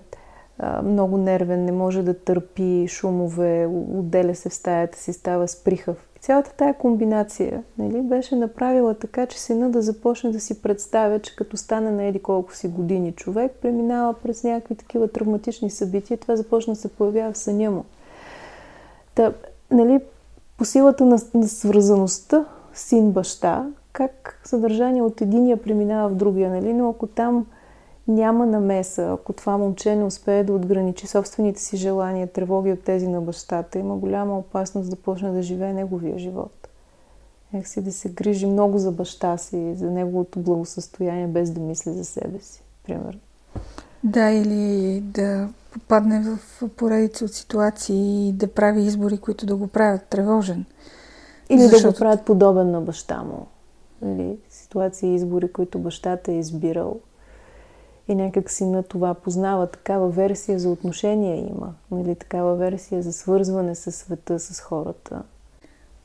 много 0.82 1.16
нервен, 1.16 1.64
не 1.64 1.72
може 1.72 2.02
да 2.02 2.18
търпи 2.18 2.86
шумове, 2.88 3.66
отделя 3.94 4.34
се 4.34 4.48
в 4.48 4.54
стаята 4.54 4.98
си, 4.98 5.12
става 5.12 5.48
сприхав 5.48 6.08
цялата 6.24 6.52
тая 6.52 6.74
комбинация 6.74 7.62
нали, 7.78 8.02
беше 8.02 8.36
направила 8.36 8.94
така, 8.94 9.26
че 9.26 9.40
сина 9.40 9.70
да 9.70 9.82
започне 9.82 10.30
да 10.30 10.40
си 10.40 10.62
представя, 10.62 11.18
че 11.18 11.36
като 11.36 11.56
стане 11.56 11.90
на 11.90 12.04
еди 12.04 12.18
колко 12.18 12.54
си 12.54 12.68
години 12.68 13.12
човек, 13.12 13.52
преминава 13.62 14.14
през 14.14 14.44
някакви 14.44 14.74
такива 14.74 15.08
травматични 15.08 15.70
събития, 15.70 16.18
това 16.18 16.36
започна 16.36 16.72
да 16.72 16.80
се 16.80 16.88
появява 16.88 17.32
в 17.32 17.38
съня 17.38 17.70
му. 17.70 17.84
Та, 19.14 19.32
нали, 19.70 20.00
по 20.58 20.64
силата 20.64 21.04
на, 21.04 21.18
на 21.34 21.48
свързаността 21.48 22.44
син-баща, 22.74 23.72
как 23.92 24.40
съдържание 24.44 25.02
от 25.02 25.20
единия 25.20 25.56
преминава 25.56 26.08
в 26.08 26.14
другия, 26.14 26.50
нали? 26.50 26.72
но 26.72 26.90
ако 26.90 27.06
там 27.06 27.46
няма 28.08 28.46
намеса, 28.46 29.12
ако 29.12 29.32
това 29.32 29.58
момче 29.58 29.96
не 29.96 30.04
успее 30.04 30.44
да 30.44 30.52
отграничи 30.52 31.06
собствените 31.06 31.60
си 31.60 31.76
желания, 31.76 32.26
тревоги 32.26 32.72
от 32.72 32.82
тези 32.82 33.08
на 33.08 33.20
бащата, 33.20 33.78
има 33.78 33.96
голяма 33.96 34.38
опасност 34.38 34.90
да 34.90 34.96
почне 34.96 35.30
да 35.30 35.42
живее 35.42 35.72
неговия 35.72 36.18
живот. 36.18 36.68
Нека 37.52 37.68
си 37.68 37.80
да 37.80 37.92
се 37.92 38.08
грижи 38.08 38.46
много 38.46 38.78
за 38.78 38.92
баща 38.92 39.38
си, 39.38 39.74
за 39.74 39.90
неговото 39.90 40.38
благосъстояние, 40.38 41.26
без 41.26 41.50
да 41.50 41.60
мисли 41.60 41.92
за 41.92 42.04
себе 42.04 42.38
си, 42.40 42.62
примерно. 42.86 43.20
Да, 44.04 44.30
или 44.30 45.00
да 45.00 45.48
попадне 45.72 46.20
в 46.20 46.68
поредица 46.68 47.24
от 47.24 47.34
ситуации 47.34 48.28
и 48.28 48.32
да 48.32 48.48
прави 48.48 48.82
избори, 48.82 49.18
които 49.18 49.46
да 49.46 49.56
го 49.56 49.66
правят 49.66 50.06
тревожен. 50.10 50.64
Или 51.48 51.60
Защото... 51.60 51.82
да 51.82 51.92
го 51.92 51.98
правят 51.98 52.24
подобен 52.24 52.70
на 52.70 52.80
баща 52.80 53.22
му. 53.22 53.46
Или 54.04 54.38
ситуации 54.50 55.10
и 55.10 55.14
избори, 55.14 55.52
които 55.52 55.78
бащата 55.78 56.32
е 56.32 56.38
избирал 56.38 57.00
и 58.08 58.14
някак 58.14 58.50
си 58.50 58.64
на 58.64 58.82
това 58.82 59.14
познава 59.14 59.66
такава 59.66 60.08
версия 60.08 60.58
за 60.58 60.70
отношения 60.70 61.36
има, 61.36 61.74
или 61.92 62.14
такава 62.14 62.56
версия 62.56 63.02
за 63.02 63.12
свързване 63.12 63.74
с 63.74 63.92
света, 63.92 64.38
с 64.38 64.60
хората. 64.60 65.22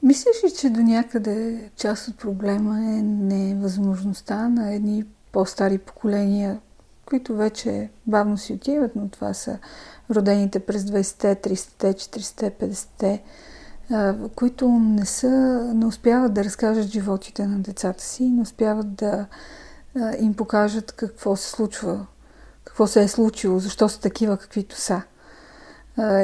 Мислиш 0.03 0.43
ли, 0.45 0.51
че 0.51 0.69
до 0.69 0.79
някъде 0.79 1.69
част 1.75 2.07
от 2.07 2.17
проблема 2.17 2.79
е 2.79 3.01
невъзможността 3.01 4.49
на 4.49 4.73
едни 4.73 5.05
по-стари 5.31 5.77
поколения, 5.77 6.59
които 7.05 7.35
вече 7.35 7.89
бавно 8.07 8.37
си 8.37 8.53
отиват, 8.53 8.95
но 8.95 9.09
това 9.09 9.33
са 9.33 9.59
родените 10.11 10.59
през 10.59 10.83
20-те, 10.83 11.49
30-те, 11.49 11.93
40-те, 11.93 12.51
50-те, 12.51 13.23
които 14.35 14.69
не, 14.69 15.05
са, 15.05 15.29
не 15.75 15.85
успяват 15.85 16.33
да 16.33 16.43
разкажат 16.43 16.87
животите 16.87 17.47
на 17.47 17.59
децата 17.59 18.03
си, 18.03 18.29
не 18.29 18.41
успяват 18.41 18.93
да 18.93 19.25
им 20.19 20.33
покажат 20.33 20.91
какво 20.91 21.35
се 21.35 21.49
случва, 21.49 22.05
какво 22.63 22.87
се 22.87 23.03
е 23.03 23.07
случило, 23.07 23.59
защо 23.59 23.89
са 23.89 24.01
такива 24.01 24.37
каквито 24.37 24.75
са. 24.75 25.01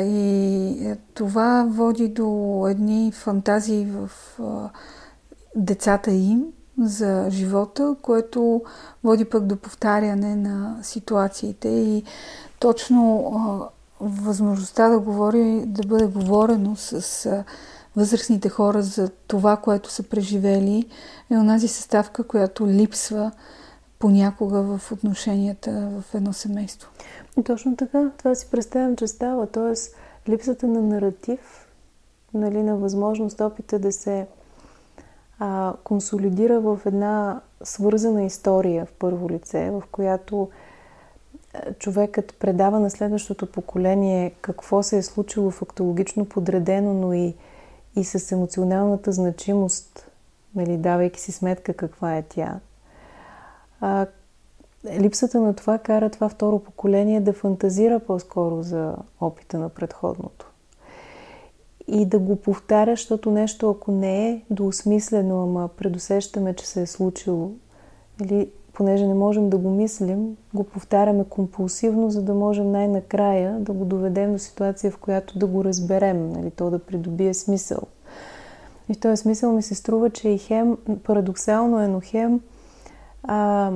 И 0.04 0.78
е, 0.86 0.98
това 1.14 1.68
води 1.70 2.08
до 2.08 2.68
едни 2.70 3.12
фантазии 3.12 3.86
в 3.86 4.10
децата 5.56 6.12
им 6.12 6.46
за 6.82 7.28
живота, 7.30 7.96
което 8.02 8.62
води 9.04 9.26
пък 9.26 9.46
до 9.46 9.56
повтаряне 9.56 10.36
на 10.36 10.78
ситуациите 10.84 11.70
и 11.70 12.04
точно 12.60 13.32
възможността 14.00 14.90
да 14.90 15.00
говори, 15.00 15.64
да 15.66 15.88
бъде 15.88 16.06
говорено 16.06 16.76
с 16.76 17.44
възрастните 17.96 18.50
хора 18.50 18.82
за 18.82 19.10
това, 19.10 19.58
което 19.58 19.92
са 19.92 20.04
преживели, 20.04 20.90
е 21.32 21.38
онази 21.38 21.68
съставка, 21.68 22.24
която 22.24 22.68
липсва 22.68 23.32
понякога 24.00 24.62
в 24.62 24.92
отношенията 24.92 25.72
в 26.02 26.16
едно 26.16 26.34
семейство. 26.34 26.90
Точно 27.46 27.76
така. 27.76 28.12
Това 28.18 28.36
си 28.36 28.48
представям, 28.52 28.96
че 28.96 29.08
става. 29.08 29.48
Тоест, 29.48 29.96
липсата 30.30 30.68
на 30.68 30.82
наратив, 30.82 31.68
нали, 32.34 32.64
на 32.64 32.76
възможност 32.76 33.42
опита 33.42 33.80
да 33.80 33.92
се 33.92 34.28
а, 35.40 35.74
консолидира 35.84 36.60
в 36.60 36.80
една 36.86 37.42
свързана 37.64 38.24
история 38.24 38.86
в 38.86 38.94
първо 39.00 39.30
лице, 39.30 39.72
в 39.72 39.84
която 39.92 40.50
човекът 41.80 42.36
предава 42.40 42.80
на 42.80 42.90
следващото 42.90 43.52
поколение 43.52 44.32
какво 44.42 44.84
се 44.84 44.98
е 44.98 45.04
случило 45.04 45.52
фактологично 45.52 46.26
подредено, 46.26 46.94
но 46.94 47.14
и, 47.14 47.36
и 47.96 48.04
с 48.04 48.32
емоционалната 48.32 49.12
значимост, 49.12 50.12
нали, 50.56 50.78
давайки 50.78 51.20
си 51.20 51.32
сметка 51.32 51.74
каква 51.74 52.18
е 52.18 52.24
тя. 52.24 52.60
А, 53.82 54.08
липсата 55.00 55.42
на 55.42 55.54
това 55.56 55.78
кара 55.78 56.10
това 56.10 56.30
второ 56.30 56.60
поколение 56.60 57.22
да 57.22 57.34
фантазира 57.34 58.00
по-скоро 58.00 58.64
за 58.64 58.96
опита 59.22 59.60
на 59.60 59.70
предходното. 59.70 60.52
И 61.88 62.06
да 62.06 62.20
го 62.20 62.36
повтаря, 62.36 62.92
защото 62.92 63.32
нещо, 63.32 63.70
ако 63.70 63.92
не 63.92 64.30
е 64.30 64.42
доосмислено, 64.50 65.44
ама 65.44 65.68
предусещаме, 65.68 66.54
че 66.54 66.68
се 66.68 66.82
е 66.82 66.88
случило, 66.88 67.52
или 68.24 68.50
понеже 68.76 69.08
не 69.08 69.14
можем 69.14 69.50
да 69.50 69.58
го 69.58 69.70
мислим, 69.70 70.38
го 70.54 70.64
повтаряме 70.64 71.24
компулсивно, 71.30 72.10
за 72.10 72.22
да 72.22 72.34
можем 72.34 72.72
най-накрая 72.72 73.60
да 73.60 73.74
го 73.74 73.86
доведем 73.86 74.34
до 74.34 74.40
ситуация, 74.40 74.92
в 74.92 74.98
която 74.98 75.40
да 75.40 75.48
го 75.48 75.64
разберем, 75.64 76.30
нали, 76.30 76.52
то 76.52 76.70
да 76.70 76.80
придобие 76.80 77.34
смисъл. 77.34 77.80
И 78.90 78.94
в 78.94 79.00
този 79.00 79.22
смисъл 79.22 79.52
ми 79.52 79.62
се 79.62 79.76
струва, 79.76 80.10
че 80.10 80.30
и 80.30 80.38
хем, 80.38 80.78
парадоксално 81.04 81.82
е, 81.82 81.88
но 81.88 82.02
хем 82.04 82.42
а, 83.24 83.72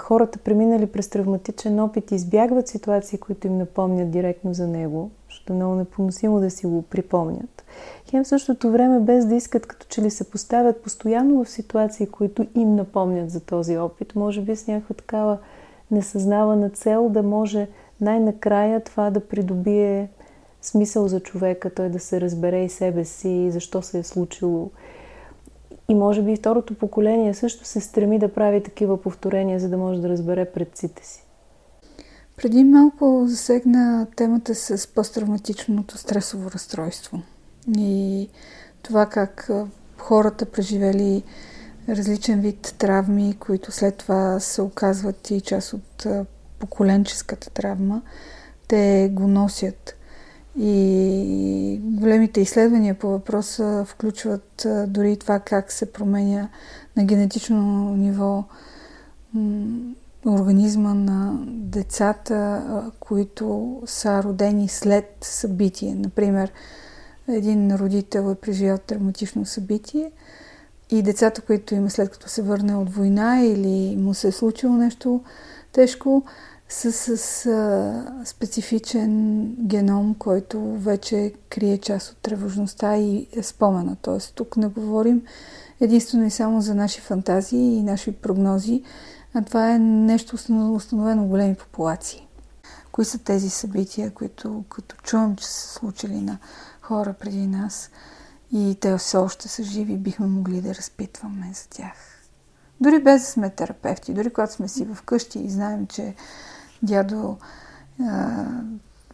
хората, 0.00 0.38
преминали 0.38 0.86
през 0.86 1.08
травматичен 1.08 1.80
опит, 1.80 2.12
избягват 2.12 2.68
ситуации, 2.68 3.18
които 3.18 3.46
им 3.46 3.58
напомнят 3.58 4.10
директно 4.10 4.54
за 4.54 4.66
него, 4.66 5.10
защото 5.28 5.52
е 5.52 5.56
много 5.56 5.74
непоносимо 5.74 6.40
да 6.40 6.50
си 6.50 6.66
го 6.66 6.82
припомнят. 6.82 7.64
Хем 8.10 8.24
в 8.24 8.28
същото 8.28 8.70
време, 8.70 9.00
без 9.00 9.26
да 9.26 9.34
искат, 9.34 9.66
като 9.66 9.86
че 9.88 10.02
ли 10.02 10.10
се 10.10 10.30
поставят 10.30 10.82
постоянно 10.82 11.44
в 11.44 11.50
ситуации, 11.50 12.06
които 12.06 12.46
им 12.54 12.74
напомнят 12.74 13.30
за 13.30 13.40
този 13.40 13.78
опит, 13.78 14.14
може 14.14 14.40
би 14.40 14.56
с 14.56 14.66
някаква 14.66 14.94
такава 14.94 15.38
несъзнавана 15.90 16.70
цел 16.70 17.08
да 17.08 17.22
може 17.22 17.68
най-накрая 18.00 18.80
това 18.80 19.10
да 19.10 19.20
придобие 19.20 20.08
смисъл 20.62 21.08
за 21.08 21.20
човека, 21.20 21.74
той 21.74 21.88
да 21.88 21.98
се 22.00 22.20
разбере 22.20 22.64
и 22.64 22.68
себе 22.68 23.04
си, 23.04 23.50
защо 23.50 23.82
се 23.82 23.98
е 23.98 24.02
случило 24.02 24.70
и 25.88 25.94
може 25.94 26.22
би 26.22 26.36
второто 26.36 26.74
поколение 26.74 27.34
също 27.34 27.64
се 27.64 27.80
стреми 27.80 28.18
да 28.18 28.34
прави 28.34 28.62
такива 28.62 29.02
повторения, 29.02 29.60
за 29.60 29.68
да 29.68 29.76
може 29.76 30.00
да 30.00 30.08
разбере 30.08 30.44
предците 30.44 31.06
си. 31.06 31.25
Преди 32.36 32.64
малко 32.64 33.24
засегна 33.26 34.06
темата 34.16 34.54
с 34.54 34.86
посттравматичното 34.94 35.98
стресово 35.98 36.50
разстройство. 36.50 37.22
И 37.78 38.28
това 38.82 39.06
как 39.06 39.50
хората 39.98 40.46
преживели 40.46 41.22
различен 41.88 42.40
вид 42.40 42.74
травми, 42.78 43.36
които 43.40 43.72
след 43.72 43.96
това 43.96 44.40
се 44.40 44.62
оказват 44.62 45.30
и 45.30 45.40
част 45.40 45.72
от 45.72 46.06
поколенческата 46.58 47.50
травма, 47.50 48.02
те 48.68 49.10
го 49.12 49.28
носят. 49.28 49.96
И 50.58 51.80
големите 51.82 52.40
изследвания 52.40 52.94
по 52.94 53.08
въпроса 53.08 53.84
включват 53.88 54.66
дори 54.86 55.16
това 55.16 55.40
как 55.40 55.72
се 55.72 55.92
променя 55.92 56.48
на 56.96 57.04
генетично 57.04 57.94
ниво 57.96 58.44
организма 60.26 60.94
на 60.94 61.38
децата, 61.48 62.62
които 63.00 63.78
са 63.86 64.22
родени 64.22 64.68
след 64.68 65.16
събитие. 65.20 65.94
Например, 65.94 66.52
един 67.28 67.76
родител 67.76 68.30
е 68.30 68.34
преживял 68.34 68.78
травматично 68.78 69.44
събитие 69.44 70.10
и 70.90 71.02
децата, 71.02 71.40
които 71.40 71.74
има 71.74 71.90
след 71.90 72.10
като 72.10 72.28
се 72.28 72.42
върне 72.42 72.76
от 72.76 72.90
война 72.94 73.40
или 73.42 73.96
му 73.96 74.14
се 74.14 74.28
е 74.28 74.32
случило 74.32 74.72
нещо 74.72 75.20
тежко, 75.72 76.24
са 76.68 76.92
с 76.92 77.46
а, 77.46 78.22
специфичен 78.24 79.46
геном, 79.58 80.14
който 80.18 80.60
вече 80.60 81.32
крие 81.48 81.78
част 81.78 82.12
от 82.12 82.18
тревожността 82.18 82.96
и 82.96 83.26
е 83.32 83.42
спомена. 83.42 83.96
Тоест, 84.02 84.34
тук 84.34 84.56
не 84.56 84.66
говорим 84.66 85.22
единствено 85.80 86.26
и 86.26 86.30
само 86.30 86.60
за 86.60 86.74
наши 86.74 87.00
фантазии 87.00 87.76
и 87.76 87.82
наши 87.82 88.12
прогнози, 88.12 88.82
а 89.36 89.42
това 89.42 89.70
е 89.74 89.78
нещо 89.78 90.36
установено 90.74 91.24
в 91.24 91.28
големи 91.28 91.54
популации. 91.54 92.28
Кои 92.92 93.04
са 93.04 93.18
тези 93.18 93.50
събития, 93.50 94.10
които 94.10 94.64
като 94.68 94.96
чувам, 94.96 95.36
че 95.36 95.46
са 95.46 95.68
случили 95.68 96.20
на 96.20 96.38
хора 96.82 97.12
преди 97.12 97.46
нас 97.46 97.90
и 98.52 98.76
те 98.80 98.96
все 98.96 99.16
още 99.16 99.48
са 99.48 99.62
живи, 99.62 99.96
бихме 99.96 100.26
могли 100.26 100.60
да 100.60 100.74
разпитваме 100.74 101.50
за 101.54 101.68
тях. 101.68 101.94
Дори 102.80 103.02
без 103.02 103.22
да 103.22 103.26
сме 103.26 103.50
терапевти, 103.50 104.14
дори 104.14 104.32
когато 104.32 104.52
сме 104.52 104.68
си 104.68 104.86
вкъщи 104.94 105.38
и 105.38 105.50
знаем, 105.50 105.86
че 105.86 106.14
дядо 106.82 107.36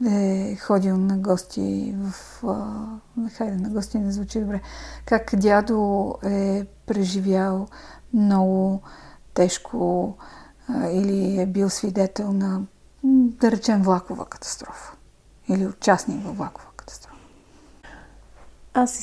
е 0.07 0.57
ходил 0.57 0.97
на 0.97 1.19
гости 1.19 1.95
в... 1.99 2.15
А, 2.47 3.29
хайде, 3.29 3.57
на 3.57 3.71
гости 3.71 3.99
не 3.99 4.13
звучи 4.13 4.41
добре. 4.41 4.61
Как 5.05 5.31
дядо 5.37 6.15
е 6.25 6.67
преживял 6.87 7.69
много 8.13 8.83
тежко 9.35 10.15
или 10.93 11.41
е 11.41 11.47
бил 11.47 11.71
свидетел 11.71 12.33
на, 12.33 12.63
да 13.05 13.51
речем, 13.51 13.83
влакова 13.83 14.25
катастрофа. 14.25 14.93
Или 15.49 15.67
участник 15.67 16.25
в 16.25 16.33
влакова 16.33 16.69
катастрофа. 16.77 17.17
Аз 18.75 18.93
си 18.93 19.03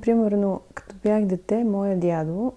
примерно, 0.00 0.60
като 0.74 0.96
бях 1.02 1.24
дете, 1.24 1.64
моя 1.64 2.00
дядо, 2.00 2.52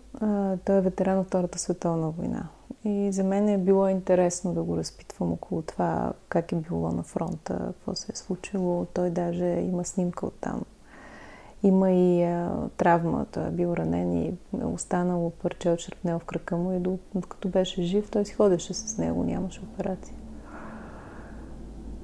той 0.65 0.77
е 0.77 0.81
ветеран 0.81 1.19
от 1.19 1.27
Втората 1.27 1.59
световна 1.59 2.09
война. 2.09 2.47
И 2.85 3.11
за 3.11 3.23
мен 3.23 3.49
е 3.49 3.57
било 3.57 3.87
интересно 3.87 4.53
да 4.53 4.63
го 4.63 4.77
разпитвам 4.77 5.33
около 5.33 5.61
това, 5.61 6.13
как 6.29 6.51
е 6.51 6.55
било 6.55 6.91
на 6.91 7.03
фронта, 7.03 7.59
какво 7.59 7.95
се 7.95 8.11
е 8.11 8.15
случило. 8.15 8.85
Той 8.85 9.09
даже 9.09 9.45
има 9.45 9.85
снимка 9.85 10.25
от 10.25 10.33
там. 10.41 10.61
Има 11.63 11.91
и 11.91 12.23
а, 12.23 12.51
травма, 12.77 13.25
той 13.31 13.47
е 13.47 13.51
бил 13.51 13.73
ранен 13.73 14.13
и 14.13 14.33
е 14.61 14.65
останало 14.65 15.29
парче 15.29 15.69
от 15.69 15.79
шрапнел 15.79 16.19
в 16.19 16.25
крака 16.25 16.57
му 16.57 16.71
и 16.71 16.97
докато 17.15 17.49
беше 17.49 17.81
жив, 17.81 18.11
той 18.11 18.25
си 18.25 18.33
ходеше 18.33 18.73
с 18.73 18.97
него, 18.97 19.23
нямаше 19.23 19.61
операция. 19.61 20.15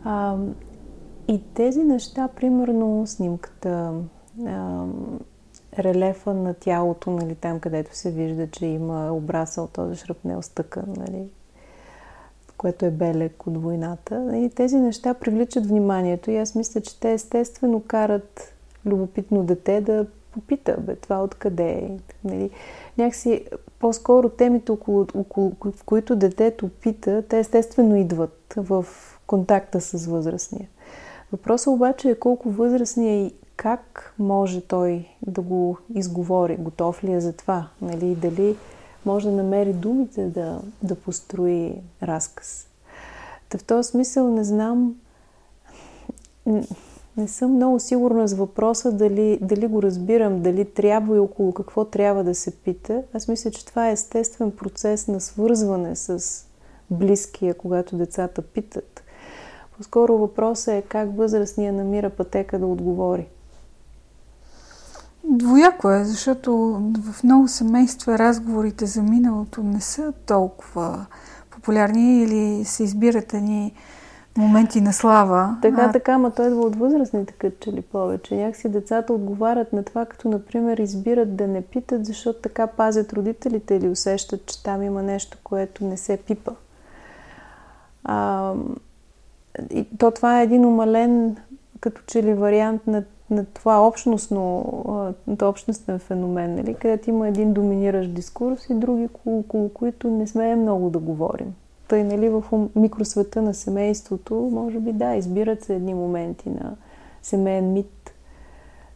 А, 0.04 0.38
и 1.28 1.42
тези 1.54 1.84
неща, 1.84 2.28
примерно 2.28 3.08
снимката, 3.08 3.94
а, 4.48 4.86
релефа 5.80 6.34
на 6.34 6.54
тялото, 6.54 7.12
нали, 7.12 7.36
там 7.36 7.60
където 7.60 7.96
се 7.96 8.12
вижда, 8.12 8.48
че 8.52 8.66
има 8.66 9.12
обрасъл 9.12 9.68
този 9.68 9.96
шрапнел 9.96 10.42
стъкан, 10.42 10.94
нали, 10.98 11.30
което 12.58 12.86
е 12.86 12.92
белек 12.92 13.48
от 13.48 13.58
войната. 13.58 14.38
И 14.38 14.50
тези 14.50 14.78
неща 14.78 15.14
привличат 15.14 15.66
вниманието 15.66 16.32
и 16.32 16.38
аз 16.38 16.56
мисля, 16.56 16.82
че 16.82 17.00
те 17.00 17.12
естествено 17.12 17.84
карат 17.88 18.54
любопитно 18.86 19.44
дете 19.44 19.82
да 19.82 20.06
попита, 20.32 20.78
бе, 20.80 20.96
това 20.96 21.24
откъде 21.24 21.70
е. 21.70 21.98
Нали. 22.24 22.50
Някакси 22.98 23.46
по-скоро 23.80 24.30
темите, 24.30 24.72
около, 24.72 25.08
около, 25.16 25.52
в 25.66 25.84
които 25.84 26.16
детето 26.16 26.70
пита, 26.70 27.24
те 27.30 27.40
естествено 27.40 27.96
идват 27.96 28.54
в 28.58 28.86
контакта 29.28 29.82
с 29.82 30.06
възрастния. 30.06 30.68
Въпросът 31.32 31.68
обаче 31.68 32.10
е 32.10 32.20
колко 32.20 32.50
възрастния 32.50 33.32
как 33.60 34.14
може 34.20 34.62
той 34.62 35.08
да 35.28 35.42
го 35.42 35.78
изговори? 35.96 36.58
Готов 36.58 37.04
ли 37.04 37.14
е 37.14 37.20
за 37.20 37.34
това? 37.34 37.70
Нали? 37.82 38.16
Дали 38.16 38.56
може 39.06 39.30
да 39.30 39.36
намери 39.36 39.74
думите 39.74 40.26
да, 40.26 40.62
да 40.84 40.96
построи 40.96 41.76
разказ? 42.04 42.68
Та 43.50 43.58
в 43.58 43.64
този 43.64 43.90
смисъл 43.90 44.32
не 44.32 44.44
знам, 44.44 44.96
не 47.20 47.28
съм 47.28 47.52
много 47.52 47.80
сигурна 47.80 48.28
с 48.28 48.34
въпроса 48.34 48.92
дали, 48.92 49.40
дали 49.42 49.68
го 49.68 49.82
разбирам, 49.82 50.42
дали 50.42 50.66
трябва 50.66 51.16
и 51.16 51.20
около 51.20 51.54
какво 51.54 51.86
трябва 51.86 52.24
да 52.24 52.36
се 52.36 52.52
пита. 52.52 53.04
Аз 53.14 53.28
мисля, 53.28 53.52
че 53.52 53.66
това 53.66 53.90
е 53.90 53.92
естествен 53.92 54.52
процес 54.52 55.08
на 55.08 55.22
свързване 55.22 55.96
с 55.96 56.44
близкия, 56.92 57.54
когато 57.54 57.96
децата 57.96 58.42
питат. 58.42 59.04
По-скоро 59.78 60.18
въпросът 60.18 60.74
е 60.74 60.82
как 60.82 61.18
възрастния 61.18 61.74
намира 61.74 62.10
пътека 62.10 62.60
да 62.60 62.66
отговори. 62.66 63.28
Двояко 65.24 65.92
е, 65.92 66.04
защото 66.04 66.82
в 67.00 67.24
много 67.24 67.48
семейства 67.48 68.20
разговорите 68.20 68.86
за 68.86 69.02
миналото 69.02 69.64
не 69.64 69.82
са 69.82 70.14
толкова 70.26 71.06
популярни 71.52 72.24
или 72.24 72.66
се 72.66 72.84
избират 72.84 73.34
ни 73.34 73.74
моменти 74.40 74.82
на 74.82 74.94
слава. 74.94 75.58
Така, 75.62 75.82
а... 75.82 75.92
така, 75.92 76.18
ма 76.18 76.32
той 76.32 76.48
идва 76.48 76.62
от 76.62 76.76
възрастните 76.76 77.34
като 77.34 77.56
че 77.60 77.74
ли 77.74 77.82
повече. 77.82 78.36
Някакси 78.36 78.70
децата 78.70 79.14
отговарят 79.14 79.74
на 79.74 79.84
това, 79.84 80.06
като 80.06 80.30
например 80.30 80.78
избират 80.78 81.36
да 81.36 81.48
не 81.48 81.62
питат, 81.62 82.06
защото 82.06 82.40
така 82.40 82.68
пазят 82.68 83.14
родителите 83.14 83.76
или 83.76 83.90
усещат, 83.90 84.46
че 84.46 84.64
там 84.64 84.84
има 84.84 85.04
нещо, 85.04 85.38
което 85.44 85.86
не 85.86 85.98
се 85.98 86.18
пипа. 86.18 86.52
А, 88.04 88.54
и 89.70 89.88
то 89.98 90.12
това 90.12 90.40
е 90.40 90.44
един 90.44 90.66
умален 90.66 91.38
като 91.80 92.02
че 92.08 92.24
ли 92.24 92.34
вариант 92.34 92.88
на 92.88 93.04
на 93.30 93.46
това 93.46 93.88
общностно, 93.88 94.66
на 95.28 95.50
общностен 95.50 96.00
феномен, 96.00 96.56
нали, 96.56 96.74
където 96.74 97.10
има 97.10 97.28
един 97.28 97.54
доминиращ 97.54 98.14
дискурс 98.14 98.70
и 98.70 98.74
други, 98.74 99.10
около, 99.26 99.70
които 99.70 100.10
не 100.10 100.28
смеем 100.28 100.62
много 100.62 100.90
да 100.90 101.00
говорим. 101.00 101.54
Тъй, 101.90 102.04
нали, 102.04 102.30
в 102.30 102.44
микросвета 102.76 103.42
на 103.42 103.54
семейството, 103.54 104.36
може 104.36 104.80
би 104.80 104.94
да, 104.94 105.16
избират 105.16 105.64
се 105.64 105.76
едни 105.76 105.94
моменти 105.94 106.50
на 106.50 106.76
семейен 107.22 107.74
мит, 107.74 108.14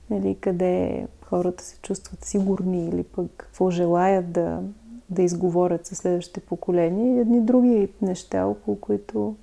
нали, 0.09 0.37
къде 0.41 1.07
хората 1.25 1.63
се 1.63 1.77
чувстват 1.81 2.25
сигурни 2.25 2.85
или 2.85 3.03
пък 3.03 3.31
какво 3.37 3.69
желаят 3.69 4.31
да, 4.31 4.59
да 5.09 5.21
изговорят 5.21 5.85
със 5.85 5.97
следващите 5.97 6.39
поколения 6.39 7.15
и 7.15 7.19
едни 7.19 7.41
други 7.41 7.89
неща, 8.01 8.45
около 8.45 8.79
които 8.79 9.35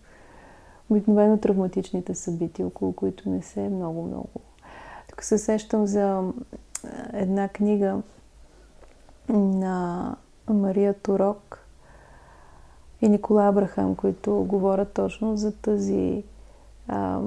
обикновено 0.91 1.39
травматичните 1.39 2.15
събития, 2.15 2.67
около 2.67 2.93
които 2.93 3.31
не 3.31 3.43
се 3.43 3.65
е 3.65 3.69
много-много 3.69 4.41
тук 5.21 5.25
се 5.25 5.39
сещам 5.39 5.87
за 5.87 6.23
една 7.13 7.49
книга 7.49 8.03
на 9.29 10.17
Мария 10.49 10.95
Турок 10.95 11.67
и 13.03 13.09
Никола 13.09 13.49
Абрахам, 13.49 13.95
които 13.95 14.45
говорят 14.49 14.93
точно 14.93 15.37
за 15.37 15.53
тази 15.53 16.23
а, 16.89 17.21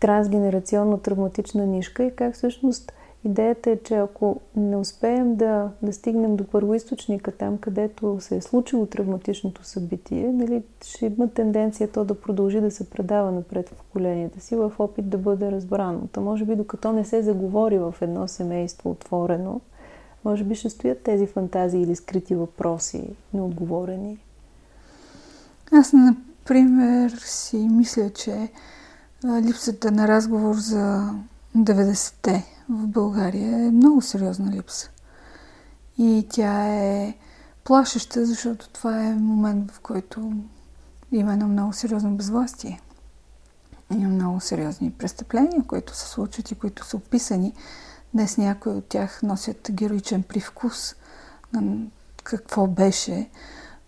трансгенерационно 0.00 0.98
травматична 0.98 1.66
нишка 1.66 2.04
и 2.04 2.16
как 2.16 2.34
всъщност 2.34 2.92
Идеята 3.24 3.70
е, 3.70 3.76
че 3.76 3.94
ако 3.94 4.40
не 4.56 4.76
успеем 4.76 5.36
да, 5.36 5.70
да 5.82 5.92
стигнем 5.92 6.36
до 6.36 6.44
първоисточника, 6.44 7.32
там 7.32 7.58
където 7.58 8.16
се 8.20 8.36
е 8.36 8.40
случило 8.40 8.86
травматичното 8.86 9.64
събитие, 9.64 10.32
нали, 10.32 10.62
ще 10.84 11.06
има 11.06 11.28
тенденция 11.28 11.88
то 11.92 12.04
да 12.04 12.20
продължи 12.20 12.60
да 12.60 12.70
се 12.70 12.90
предава 12.90 13.32
напред 13.32 13.68
в 13.68 13.74
поколенията 13.74 14.40
си 14.40 14.56
в 14.56 14.72
опит 14.78 15.08
да 15.08 15.18
бъде 15.18 15.52
разбрано. 15.52 16.00
Та 16.12 16.20
може 16.20 16.44
би 16.44 16.56
докато 16.56 16.92
не 16.92 17.04
се 17.04 17.22
заговори 17.22 17.78
в 17.78 17.94
едно 18.00 18.28
семейство 18.28 18.90
отворено, 18.90 19.60
може 20.24 20.44
би 20.44 20.54
ще 20.54 20.70
стоят 20.70 21.02
тези 21.02 21.26
фантазии 21.26 21.82
или 21.82 21.96
скрити 21.96 22.34
въпроси, 22.34 23.10
неотговорени. 23.34 24.18
Аз, 25.72 25.92
например, 25.92 27.10
си 27.10 27.56
мисля, 27.56 28.10
че 28.10 28.48
липсата 29.24 29.90
на 29.90 30.08
разговор 30.08 30.54
за 30.54 31.14
90-те 31.56 32.46
в 32.68 32.86
България 32.86 33.58
е 33.58 33.70
много 33.70 34.02
сериозна 34.02 34.52
липса. 34.52 34.90
И 35.98 36.26
тя 36.30 36.66
е 36.68 37.14
плашеща, 37.64 38.26
защото 38.26 38.68
това 38.68 39.04
е 39.04 39.14
момент, 39.14 39.70
в 39.70 39.80
който 39.80 40.32
има 41.12 41.32
едно 41.32 41.48
много 41.48 41.72
сериозно 41.72 42.16
безвластие. 42.16 42.80
Има 43.94 44.08
много 44.08 44.40
сериозни 44.40 44.90
престъпления, 44.90 45.64
които 45.66 45.96
се 45.96 46.08
случват 46.08 46.50
и 46.50 46.54
които 46.54 46.84
са 46.84 46.96
описани. 46.96 47.52
Днес 48.14 48.38
някои 48.38 48.72
от 48.72 48.88
тях 48.88 49.22
носят 49.22 49.68
героичен 49.70 50.22
привкус 50.22 50.94
на 51.52 51.86
какво 52.24 52.66
беше, 52.66 53.30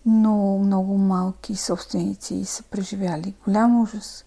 но 0.06 0.58
много 0.58 0.98
малки 0.98 1.56
собственици 1.56 2.44
са 2.44 2.62
преживяли 2.62 3.34
голям 3.44 3.80
ужас. 3.80 4.24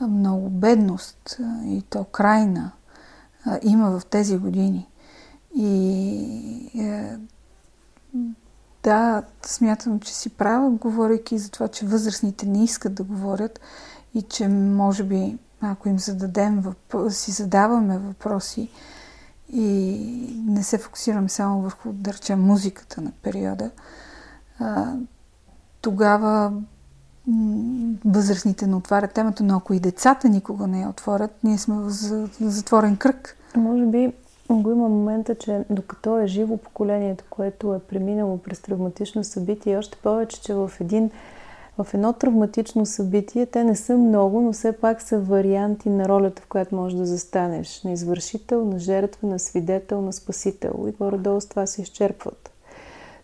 много 0.00 0.50
бедност 0.50 1.38
и 1.64 1.82
то 1.90 2.04
крайна 2.04 2.72
има 3.62 3.98
в 4.00 4.06
тези 4.06 4.38
години. 4.38 4.88
И 5.54 6.80
е, 6.80 7.18
да, 8.82 9.22
смятам, 9.46 10.00
че 10.00 10.14
си 10.14 10.28
права, 10.30 10.70
говорейки 10.70 11.38
за 11.38 11.50
това, 11.50 11.68
че 11.68 11.86
възрастните 11.86 12.46
не 12.46 12.64
искат 12.64 12.94
да 12.94 13.02
говорят 13.02 13.60
и 14.14 14.22
че 14.22 14.48
може 14.48 15.04
би, 15.04 15.38
ако 15.60 15.88
им 15.88 15.98
зададем, 15.98 16.64
си 17.10 17.30
задаваме 17.30 17.98
въпроси 17.98 18.70
и 19.52 19.98
не 20.46 20.62
се 20.62 20.78
фокусираме 20.78 21.28
само 21.28 21.62
върху, 21.62 21.92
да 21.92 22.12
речем, 22.12 22.40
музиката 22.40 23.00
на 23.00 23.12
периода, 23.22 23.70
а, 24.58 24.92
тогава 25.80 26.52
възрастните 28.04 28.66
не 28.66 28.76
отварят 28.76 29.12
темата, 29.12 29.44
но 29.44 29.56
ако 29.56 29.74
и 29.74 29.80
децата 29.80 30.28
никога 30.28 30.66
не 30.66 30.80
я 30.80 30.88
отворят, 30.88 31.30
ние 31.44 31.58
сме 31.58 31.74
в 31.74 31.90
затворен 32.40 32.96
кръг. 32.96 33.36
Може 33.56 33.86
би 33.86 34.12
го 34.50 34.70
има 34.70 34.88
момента, 34.88 35.34
че 35.34 35.64
докато 35.70 36.18
е 36.18 36.26
живо 36.26 36.56
поколението, 36.56 37.24
което 37.30 37.74
е 37.74 37.78
преминало 37.78 38.38
през 38.38 38.60
травматично 38.60 39.24
събитие, 39.24 39.78
още 39.78 39.98
повече, 40.02 40.40
че 40.40 40.54
в 40.54 40.72
един 40.80 41.10
в 41.78 41.94
едно 41.94 42.12
травматично 42.12 42.86
събитие 42.86 43.46
те 43.46 43.64
не 43.64 43.76
са 43.76 43.96
много, 43.96 44.40
но 44.40 44.52
все 44.52 44.72
пак 44.72 45.02
са 45.02 45.18
варианти 45.18 45.90
на 45.90 46.08
ролята, 46.08 46.42
в 46.42 46.46
която 46.46 46.74
можеш 46.74 46.98
да 46.98 47.06
застанеш. 47.06 47.82
На 47.84 47.92
извършител, 47.92 48.64
на 48.64 48.78
жертва, 48.78 49.28
на 49.28 49.38
свидетел, 49.38 50.02
на 50.02 50.12
спасител. 50.12 50.86
И 50.88 50.92
горе-долу 50.92 51.40
с 51.40 51.46
това 51.46 51.66
се 51.66 51.82
изчерпват. 51.82 52.50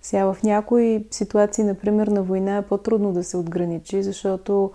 Сега 0.02 0.32
в 0.32 0.42
някои 0.42 1.06
ситуации, 1.10 1.64
например 1.64 2.06
на 2.06 2.22
война, 2.22 2.56
е 2.56 2.62
по-трудно 2.62 3.12
да 3.12 3.24
се 3.24 3.36
отграничи, 3.36 4.02
защото 4.02 4.70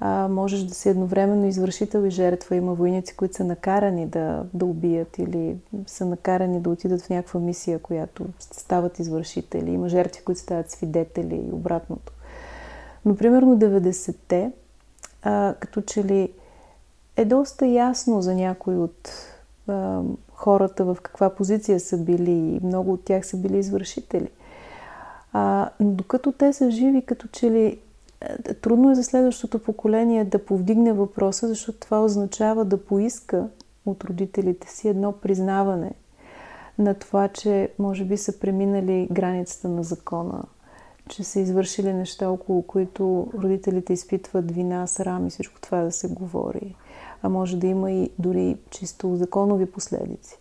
а, 0.00 0.28
можеш 0.28 0.62
да 0.62 0.74
си 0.74 0.88
едновременно 0.88 1.46
извършител 1.46 2.06
и 2.06 2.10
жертва. 2.10 2.56
Има 2.56 2.74
войници, 2.74 3.16
които 3.16 3.34
са 3.36 3.44
накарани 3.44 4.06
да, 4.06 4.44
да 4.54 4.64
убият 4.64 5.18
или 5.18 5.56
са 5.86 6.06
накарани 6.06 6.60
да 6.60 6.70
отидат 6.70 7.02
в 7.02 7.10
някаква 7.10 7.40
мисия, 7.40 7.78
която 7.78 8.24
стават 8.38 8.98
извършители. 8.98 9.70
Има 9.70 9.88
жертви, 9.88 10.22
които 10.24 10.40
стават 10.40 10.70
свидетели 10.70 11.34
и 11.48 11.52
обратното. 11.52 12.12
Но 13.04 13.16
примерно 13.16 13.58
90-те, 13.58 14.52
а, 15.22 15.54
като 15.60 15.80
че 15.80 16.04
ли 16.04 16.32
е 17.16 17.24
доста 17.24 17.66
ясно 17.66 18.22
за 18.22 18.34
някои 18.34 18.76
от 18.76 19.10
а, 19.68 20.02
хората 20.32 20.84
в 20.84 20.96
каква 21.02 21.30
позиция 21.30 21.80
са 21.80 21.98
били 21.98 22.30
и 22.30 22.60
много 22.62 22.92
от 22.92 23.04
тях 23.04 23.26
са 23.26 23.36
били 23.36 23.58
извършители. 23.58 24.28
А, 25.32 25.70
но 25.80 25.90
докато 25.90 26.32
те 26.32 26.52
са 26.52 26.70
живи, 26.70 27.02
като 27.02 27.28
че 27.28 27.50
ли 27.50 27.78
трудно 28.62 28.90
е 28.90 28.94
за 28.94 29.04
следващото 29.04 29.58
поколение 29.58 30.24
да 30.24 30.44
повдигне 30.44 30.92
въпроса, 30.92 31.48
защото 31.48 31.80
това 31.80 32.04
означава 32.04 32.64
да 32.64 32.84
поиска 32.84 33.48
от 33.86 34.04
родителите 34.04 34.68
си 34.68 34.88
едно 34.88 35.12
признаване 35.12 35.92
на 36.78 36.94
това, 36.94 37.28
че 37.28 37.68
може 37.78 38.04
би 38.04 38.16
са 38.16 38.40
преминали 38.40 39.08
границата 39.12 39.68
на 39.68 39.82
закона, 39.82 40.42
че 41.10 41.24
са 41.24 41.40
извършили 41.40 41.92
неща, 41.92 42.30
около 42.30 42.62
които 42.62 43.26
родителите 43.34 43.92
изпитват 43.92 44.50
вина, 44.50 44.86
срам 44.86 45.26
и 45.26 45.30
всичко 45.30 45.60
това 45.60 45.82
да 45.82 45.92
се 45.92 46.08
говори. 46.08 46.74
А 47.22 47.28
може 47.28 47.56
да 47.56 47.66
има 47.66 47.90
и 47.90 48.10
дори 48.18 48.56
чисто 48.70 49.16
законови 49.16 49.66
последици. 49.66 50.38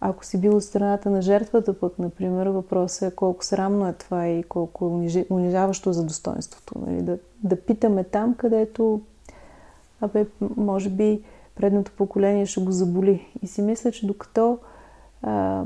Ако 0.00 0.24
си 0.24 0.40
бил 0.40 0.56
от 0.56 0.64
страната 0.64 1.10
на 1.10 1.22
жертвата, 1.22 1.78
пък, 1.78 1.98
например, 1.98 2.46
въпросът 2.46 3.12
е 3.12 3.16
колко 3.16 3.44
срамно 3.44 3.88
е 3.88 3.92
това 3.92 4.28
и 4.28 4.42
колко 4.42 5.02
унижаващо 5.30 5.92
за 5.92 6.04
достоинството. 6.04 6.74
Нали? 6.86 7.02
Да, 7.02 7.18
да 7.42 7.56
питаме 7.56 8.04
там, 8.04 8.34
където, 8.34 9.00
абе, 10.00 10.26
може 10.56 10.90
би, 10.90 11.22
предното 11.54 11.92
поколение 11.96 12.46
ще 12.46 12.60
го 12.60 12.72
заболи. 12.72 13.26
И 13.42 13.46
си 13.46 13.62
мисля, 13.62 13.92
че 13.92 14.06
докато 14.06 14.58
а, 15.22 15.62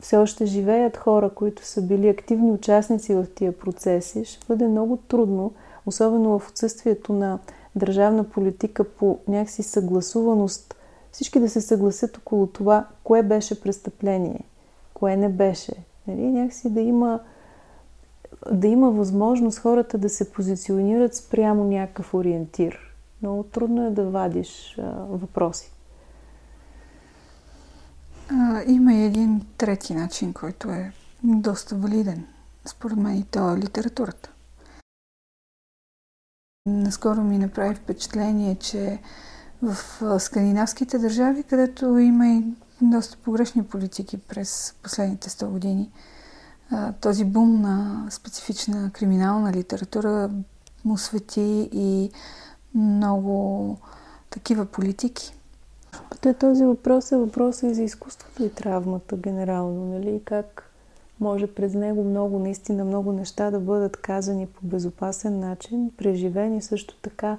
все 0.00 0.16
още 0.16 0.46
живеят 0.46 0.96
хора, 0.96 1.30
които 1.30 1.64
са 1.64 1.82
били 1.82 2.08
активни 2.08 2.52
участници 2.52 3.14
в 3.14 3.26
тия 3.34 3.58
процеси, 3.58 4.24
ще 4.24 4.46
бъде 4.48 4.68
много 4.68 4.96
трудно, 4.96 5.52
особено 5.86 6.38
в 6.38 6.48
отсъствието 6.48 7.12
на 7.12 7.38
държавна 7.76 8.24
политика 8.24 8.84
по 8.84 9.18
някакси 9.28 9.62
съгласуваност 9.62 10.76
всички 11.12 11.40
да 11.40 11.50
се 11.50 11.60
съгласят 11.60 12.16
около 12.16 12.46
това, 12.46 12.86
кое 13.04 13.22
беше 13.22 13.60
престъпление, 13.60 14.40
кое 14.94 15.16
не 15.16 15.28
беше. 15.28 15.72
Нали? 16.08 16.22
Някакси 16.22 16.70
да 16.70 16.80
има, 16.80 17.20
да 18.52 18.66
има 18.66 18.90
възможност 18.90 19.58
хората 19.58 19.98
да 19.98 20.08
се 20.08 20.32
позиционират 20.32 21.14
спрямо 21.14 21.64
някакъв 21.64 22.14
ориентир. 22.14 22.94
Много 23.22 23.42
трудно 23.42 23.86
е 23.86 23.90
да 23.90 24.04
вадиш 24.04 24.78
а, 24.78 24.82
въпроси. 25.10 25.72
А, 28.30 28.62
има 28.66 28.94
и 28.94 29.04
един 29.04 29.46
трети 29.58 29.94
начин, 29.94 30.32
който 30.32 30.70
е 30.70 30.92
доста 31.24 31.76
валиден. 31.76 32.26
Според 32.64 32.96
мен 32.96 33.16
и 33.16 33.24
то 33.24 33.54
е 33.54 33.58
литературата. 33.58 34.30
Наскоро 36.66 37.20
ми 37.20 37.38
направи 37.38 37.74
впечатление, 37.74 38.54
че 38.54 38.98
в 39.62 39.76
скандинавските 40.20 40.98
държави, 40.98 41.42
където 41.42 41.98
има 41.98 42.28
и 42.28 42.44
доста 42.82 43.16
погрешни 43.16 43.64
политики 43.64 44.18
през 44.18 44.74
последните 44.82 45.30
100 45.30 45.46
години. 45.46 45.90
Този 47.00 47.24
бум 47.24 47.60
на 47.60 48.06
специфична 48.10 48.90
криминална 48.92 49.52
литература 49.52 50.30
му 50.84 50.98
свети 50.98 51.68
и 51.72 52.10
много 52.74 53.78
такива 54.30 54.66
политики. 54.66 55.34
Те, 56.26 56.34
този 56.34 56.64
въпрос 56.64 57.12
е 57.12 57.16
въпрос 57.16 57.62
и 57.62 57.74
за 57.74 57.82
изкуството 57.82 58.44
и 58.44 58.50
травмата 58.50 59.16
генерално, 59.16 59.84
нали? 59.84 60.20
Как 60.24 60.70
може 61.20 61.46
през 61.46 61.74
него 61.74 62.04
много, 62.04 62.38
наистина 62.38 62.84
много 62.84 63.12
неща 63.12 63.50
да 63.50 63.60
бъдат 63.60 63.96
казани 63.96 64.46
по 64.46 64.66
безопасен 64.66 65.40
начин, 65.40 65.90
преживени 65.96 66.62
също 66.62 66.96
така 67.02 67.38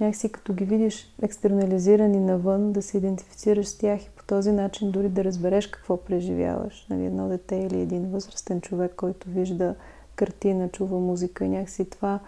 някакси 0.00 0.28
като 0.28 0.52
ги 0.52 0.64
видиш 0.64 1.14
екстернализирани 1.22 2.20
навън, 2.20 2.72
да 2.72 2.82
се 2.82 2.96
идентифицираш 2.96 3.66
с 3.66 3.78
тях 3.78 4.04
и 4.04 4.10
по 4.16 4.24
този 4.24 4.52
начин 4.52 4.90
дори 4.90 5.08
да 5.08 5.24
разбереш 5.24 5.66
какво 5.66 5.96
преживяваш. 5.96 6.86
Нали, 6.90 7.04
едно 7.04 7.28
дете 7.28 7.56
или 7.56 7.80
един 7.80 8.10
възрастен 8.10 8.60
човек, 8.60 8.92
който 8.96 9.30
вижда 9.30 9.74
картина, 10.16 10.68
чува 10.68 10.98
музика 10.98 11.44
и 11.44 11.48
някакси 11.48 11.84
това 11.84 12.18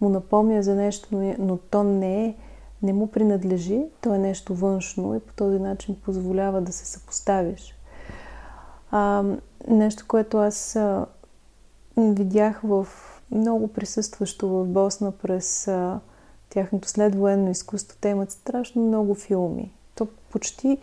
му 0.00 0.08
напомня 0.08 0.62
за 0.62 0.74
нещо, 0.74 1.08
но, 1.12 1.34
но 1.38 1.56
то 1.56 1.82
не 1.84 2.26
е, 2.26 2.34
не 2.84 2.92
му 2.92 3.06
принадлежи, 3.06 3.82
то 4.00 4.14
е 4.14 4.18
нещо 4.18 4.54
външно 4.54 5.14
и 5.14 5.20
по 5.20 5.32
този 5.32 5.58
начин 5.58 5.96
позволява 6.04 6.60
да 6.60 6.72
се 6.72 6.86
съпоставиш. 6.86 7.74
А, 8.90 9.24
нещо, 9.68 10.04
което 10.08 10.38
аз 10.38 10.76
а, 10.76 11.06
видях 11.96 12.60
в 12.64 12.86
много 13.30 13.68
присъстващо 13.68 14.48
в 14.48 14.66
Босна 14.66 15.12
през 15.12 15.68
а, 15.68 16.00
тяхното 16.48 16.88
следвоенно 16.88 17.50
изкуство. 17.50 17.98
Те 18.00 18.08
имат 18.08 18.30
страшно 18.30 18.82
много 18.82 19.14
филми. 19.14 19.72
То 19.94 20.06
почти 20.32 20.78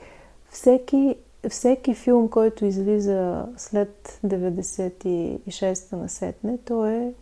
всеки, 0.50 1.16
всеки 1.50 1.94
филм, 1.94 2.30
който 2.30 2.66
излиза 2.66 3.46
след 3.58 4.20
96-та 4.26 5.98
на 5.98 6.10
сетне, 6.10 6.58
то 6.58 6.86
е 6.86 7.14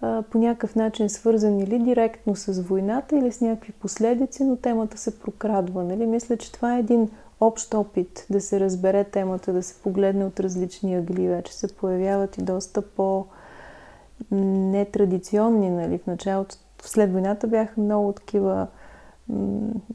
по 0.00 0.38
някакъв 0.38 0.76
начин 0.76 1.08
свързан 1.08 1.58
или 1.58 1.78
директно 1.78 2.36
с 2.36 2.62
войната, 2.62 3.16
или 3.16 3.32
с 3.32 3.40
някакви 3.40 3.72
последици, 3.72 4.44
но 4.44 4.56
темата 4.56 4.98
се 4.98 5.20
прокрадва. 5.20 5.84
Нали? 5.84 6.06
Мисля, 6.06 6.36
че 6.36 6.52
това 6.52 6.76
е 6.76 6.80
един 6.80 7.10
общ 7.40 7.74
опит 7.74 8.26
да 8.30 8.40
се 8.40 8.60
разбере 8.60 9.04
темата, 9.04 9.52
да 9.52 9.62
се 9.62 9.82
погледне 9.82 10.24
от 10.24 10.40
различни 10.40 10.96
ъгли. 10.96 11.28
Вече 11.28 11.54
се 11.54 11.76
появяват 11.76 12.38
и 12.38 12.42
доста 12.42 12.82
по- 12.82 13.26
нетрадиционни, 14.30 15.70
нали? 15.70 15.98
В 15.98 16.06
началото 16.06 16.56
след 16.82 17.12
войната 17.12 17.46
бяха 17.46 17.80
много 17.80 18.12
такива, 18.12 18.66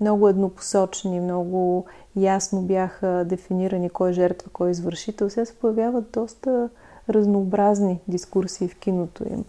много 0.02 0.30
еднопосочни, 0.30 1.20
много 1.20 1.86
ясно 2.16 2.62
бяха 2.62 3.26
дефинирани 3.26 3.90
кой 3.90 4.10
е 4.10 4.14
жертва, 4.14 4.50
кой 4.54 4.68
е 4.68 4.72
извършител. 4.72 5.30
Сега 5.30 5.46
се 5.46 5.56
появяват 5.56 6.12
доста 6.12 6.70
разнообразни 7.10 8.00
дискурсии 8.08 8.68
в 8.68 8.80
киното 8.80 9.24
им 9.24 9.46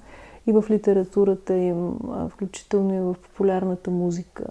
и 0.46 0.52
в 0.52 0.64
литературата 0.70 1.54
им, 1.54 1.98
включително 2.30 2.94
и 2.94 3.00
в 3.00 3.16
популярната 3.22 3.90
музика. 3.90 4.44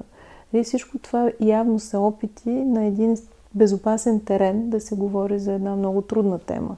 И 0.54 0.64
всичко 0.64 0.98
това 0.98 1.32
явно 1.40 1.80
са 1.80 2.00
опити 2.00 2.50
на 2.50 2.86
един 2.86 3.18
безопасен 3.56 4.20
терен 4.20 4.70
да 4.70 4.82
се 4.82 4.96
говори 4.96 5.40
за 5.40 5.54
една 5.54 5.76
много 5.76 6.02
трудна 6.02 6.40
тема. 6.40 6.78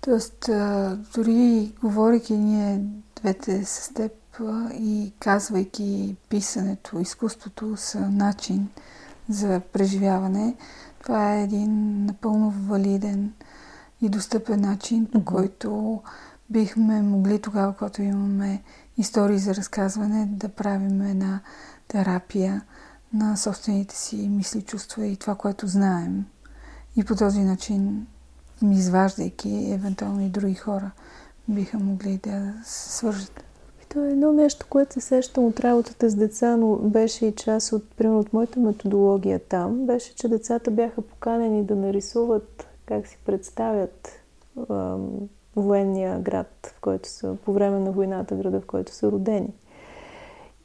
Тоест, 0.00 0.50
дори 1.14 1.72
говорейки 1.82 2.36
ние 2.36 2.80
двете 3.22 3.64
с 3.64 3.94
теб 3.94 4.12
и 4.72 5.12
казвайки 5.18 6.16
писането, 6.28 6.98
изкуството 6.98 7.76
са 7.76 8.10
начин 8.10 8.68
за 9.28 9.60
преживяване, 9.72 10.54
това 11.02 11.34
е 11.34 11.42
един 11.42 12.04
напълно 12.04 12.50
валиден 12.50 13.32
и 14.00 14.08
достъпен 14.08 14.60
начин, 14.60 15.06
по 15.12 15.24
който 15.24 16.00
бихме 16.50 17.02
могли 17.02 17.38
тогава, 17.38 17.74
когато 17.76 18.02
имаме 18.02 18.62
истории 18.98 19.38
за 19.38 19.54
разказване, 19.54 20.28
да 20.30 20.48
правим 20.48 21.02
една 21.02 21.40
терапия 21.88 22.62
на 23.12 23.36
собствените 23.36 23.96
си 23.96 24.28
мисли, 24.28 24.62
чувства 24.62 25.06
и 25.06 25.16
това, 25.16 25.34
което 25.34 25.66
знаем. 25.66 26.24
И 26.96 27.04
по 27.04 27.16
този 27.16 27.40
начин, 27.40 28.06
изваждайки 28.62 29.72
евентуално 29.72 30.20
и 30.20 30.28
други 30.28 30.54
хора, 30.54 30.90
биха 31.48 31.78
могли 31.78 32.18
да 32.22 32.54
се 32.64 32.92
свържат. 32.92 33.44
То 33.88 34.04
е 34.04 34.08
едно 34.08 34.32
нещо, 34.32 34.66
което 34.70 34.92
се 34.92 35.00
сещам 35.00 35.44
от 35.44 35.60
работата 35.60 36.10
с 36.10 36.14
деца, 36.14 36.56
но 36.56 36.76
беше 36.76 37.26
и 37.26 37.34
част 37.34 37.72
от, 37.72 37.90
примерно, 37.96 38.20
от 38.20 38.32
моята 38.32 38.60
методология 38.60 39.38
там, 39.38 39.86
беше, 39.86 40.14
че 40.14 40.28
децата 40.28 40.70
бяха 40.70 41.02
поканени 41.02 41.64
да 41.64 41.76
нарисуват 41.76 42.66
как 42.86 43.06
си 43.06 43.18
представят 43.26 44.08
ам, 44.70 45.28
военния 45.56 46.18
град, 46.18 46.74
в 46.76 46.80
който 46.80 47.08
са, 47.08 47.36
по 47.44 47.52
време 47.52 47.78
на 47.78 47.92
войната, 47.92 48.34
града, 48.34 48.60
в 48.60 48.66
който 48.66 48.92
са 48.92 49.12
родени. 49.12 49.54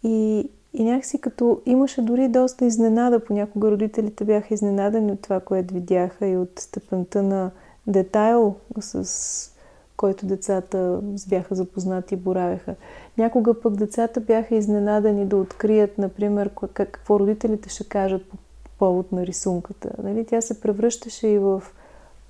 И, 0.03 0.49
и 0.73 0.83
някакси 0.83 1.21
като 1.21 1.61
имаше 1.65 2.01
дори 2.01 2.27
доста 2.27 2.65
изненада, 2.65 3.25
понякога 3.25 3.71
родителите 3.71 4.25
бяха 4.25 4.53
изненадани 4.53 5.11
от 5.11 5.21
това, 5.21 5.39
което 5.39 5.73
видяха 5.73 6.27
и 6.27 6.37
от 6.37 6.59
степента 6.59 7.23
на 7.23 7.51
детайл, 7.87 8.55
с 8.79 9.51
който 9.97 10.25
децата 10.25 10.99
бяха 11.29 11.55
запознати 11.55 12.13
и 12.13 12.17
боравеха. 12.17 12.75
Някога 13.17 13.61
пък 13.61 13.75
децата 13.75 14.19
бяха 14.19 14.55
изненадани 14.55 15.25
да 15.25 15.37
открият, 15.37 15.97
например, 15.97 16.49
какво 16.73 17.19
родителите 17.19 17.69
ще 17.69 17.83
кажат 17.83 18.29
по 18.29 18.37
повод 18.79 19.11
на 19.11 19.25
рисунката. 19.25 19.89
Нали? 20.03 20.25
Тя 20.25 20.41
се 20.41 20.61
превръщаше 20.61 21.27
и 21.27 21.39
в 21.39 21.63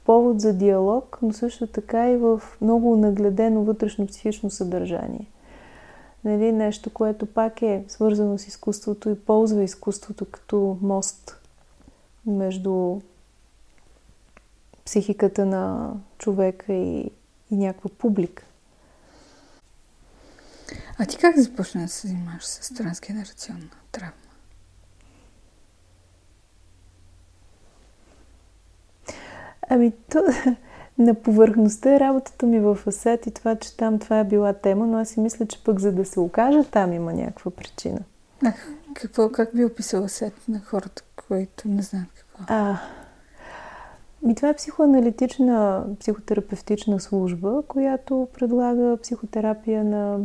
повод 0.05 0.41
за 0.41 0.53
диалог, 0.53 1.17
но 1.21 1.33
също 1.33 1.67
така 1.67 2.09
и 2.09 2.17
в 2.17 2.41
много 2.61 2.95
нагледено 2.95 3.63
вътрешно 3.63 4.07
психично 4.07 4.49
съдържание. 4.49 5.27
Нали, 6.23 6.51
нещо, 6.51 6.89
което 6.89 7.25
пак 7.25 7.61
е 7.61 7.85
свързано 7.87 8.37
с 8.37 8.47
изкуството 8.47 9.09
и 9.09 9.19
ползва 9.19 9.63
изкуството 9.63 10.25
като 10.25 10.77
мост 10.81 11.37
между 12.25 12.99
психиката 14.85 15.45
на 15.45 15.93
човека 16.17 16.73
и, 16.73 17.11
и 17.51 17.55
някаква 17.55 17.89
публика. 17.97 18.43
А 20.97 21.05
ти 21.05 21.17
как 21.17 21.37
започна 21.37 21.81
да 21.81 21.87
се 21.87 22.07
занимаваш 22.07 22.45
с 22.45 22.73
трансгенерационна 22.73 23.69
травма? 23.91 24.30
Ами, 29.73 29.91
то, 30.09 30.23
на 30.97 31.13
повърхността 31.13 31.95
е 31.95 31.99
работата 31.99 32.45
ми 32.45 32.59
в 32.59 32.79
Асет 32.87 33.27
и 33.27 33.31
това, 33.31 33.55
че 33.55 33.77
там 33.77 33.99
това 33.99 34.19
е 34.19 34.23
била 34.23 34.53
тема, 34.53 34.87
но 34.87 34.97
аз 34.97 35.09
си 35.09 35.19
мисля, 35.19 35.45
че 35.45 35.63
пък 35.63 35.79
за 35.79 35.91
да 35.91 36.05
се 36.05 36.19
окажа 36.19 36.63
там 36.63 36.93
има 36.93 37.13
някаква 37.13 37.51
причина. 37.51 37.99
А, 38.45 38.53
какво, 38.93 39.29
как 39.29 39.55
би 39.55 39.65
описала 39.65 40.05
Асет 40.05 40.33
на 40.47 40.59
хората, 40.59 41.03
които 41.27 41.67
не 41.67 41.81
знаят 41.81 42.07
какво? 42.15 42.43
А, 42.47 42.77
ми 44.23 44.35
това 44.35 44.49
е 44.49 44.55
психоаналитична, 44.55 45.85
психотерапевтична 45.99 46.99
служба, 46.99 47.63
която 47.67 48.27
предлага 48.39 48.97
психотерапия 49.01 49.83
на, 49.83 50.19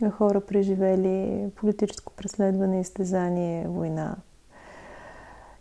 на 0.00 0.10
хора, 0.10 0.40
преживели 0.40 1.46
политическо 1.56 2.12
преследване, 2.12 2.80
изтезание, 2.80 3.68
война, 3.68 4.16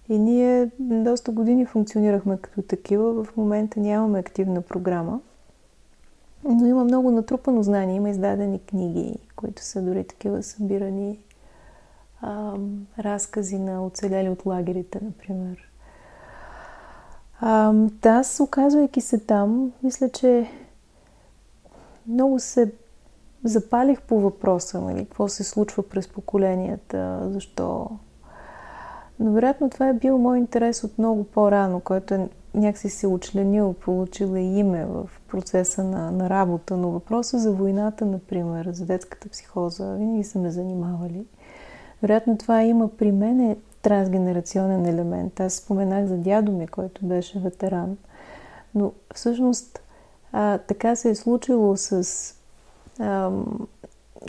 и 0.10 0.20
ние 0.20 0.70
доста 0.80 1.32
години 1.32 1.66
функционирахме 1.66 2.38
като 2.38 2.62
такива. 2.62 3.24
В 3.24 3.38
момента 3.38 3.80
нямаме 3.80 4.20
активна 4.20 4.62
програма. 4.62 5.20
Но 6.44 6.66
има 6.66 6.84
много 6.84 7.12
натрупано 7.12 7.64
знание. 7.64 7.96
Има 7.96 8.10
издадени 8.10 8.60
книги, 8.60 9.16
които 9.36 9.64
са 9.64 9.82
дори 9.82 10.04
такива 10.04 10.44
събирани 10.44 11.20
а, 12.22 12.54
разкази 13.00 13.60
на 13.60 13.86
оцеляли 13.86 14.30
от 14.30 14.46
лагерите, 14.46 15.00
например. 15.04 15.70
А, 17.40 17.74
аз, 18.04 18.40
оказвайки 18.40 19.02
се 19.02 19.18
там, 19.18 19.72
мисля, 19.84 20.10
че 20.10 20.52
много 22.08 22.40
се 22.40 22.72
запалих 23.44 24.02
по 24.02 24.20
въпроса, 24.20 24.82
нали, 24.82 25.06
какво 25.06 25.28
се 25.28 25.44
случва 25.44 25.84
през 25.90 26.08
поколенията, 26.08 27.20
защо 27.32 27.90
но 29.24 29.32
вероятно 29.32 29.70
това 29.70 29.88
е 29.88 29.94
бил 29.94 30.18
мой 30.18 30.38
интерес 30.38 30.84
от 30.84 30.98
много 30.98 31.24
по-рано, 31.24 31.80
който 31.80 32.14
е 32.14 32.30
някакси 32.54 32.90
се 32.90 33.08
учленил, 33.08 33.74
получил 33.74 34.36
е 34.36 34.40
име 34.40 34.86
в 34.86 35.10
процеса 35.28 35.84
на, 35.84 36.12
на 36.12 36.30
работа, 36.30 36.78
но 36.78 36.90
въпроса 36.90 37.40
за 37.40 37.52
войната, 37.52 38.06
например, 38.06 38.70
за 38.72 38.86
детската 38.86 39.30
психоза, 39.30 39.94
винаги 39.94 40.24
са 40.24 40.40
ме 40.40 40.52
занимавали. 40.52 41.26
Вероятно 42.02 42.38
това 42.38 42.64
има 42.64 42.88
при 42.88 43.12
мен 43.12 43.40
е 43.40 43.58
трансгенерационен 43.82 44.86
елемент. 44.86 45.40
Аз 45.40 45.54
споменах 45.54 46.06
за 46.06 46.18
дядо 46.18 46.52
ми, 46.52 46.68
който 46.68 47.06
беше 47.06 47.40
ветеран. 47.40 47.98
Но 48.76 48.92
всъщност 49.16 49.82
а, 50.32 50.58
така 50.58 50.96
се 50.96 51.10
е 51.10 51.16
случило 51.16 51.78
с 51.78 52.34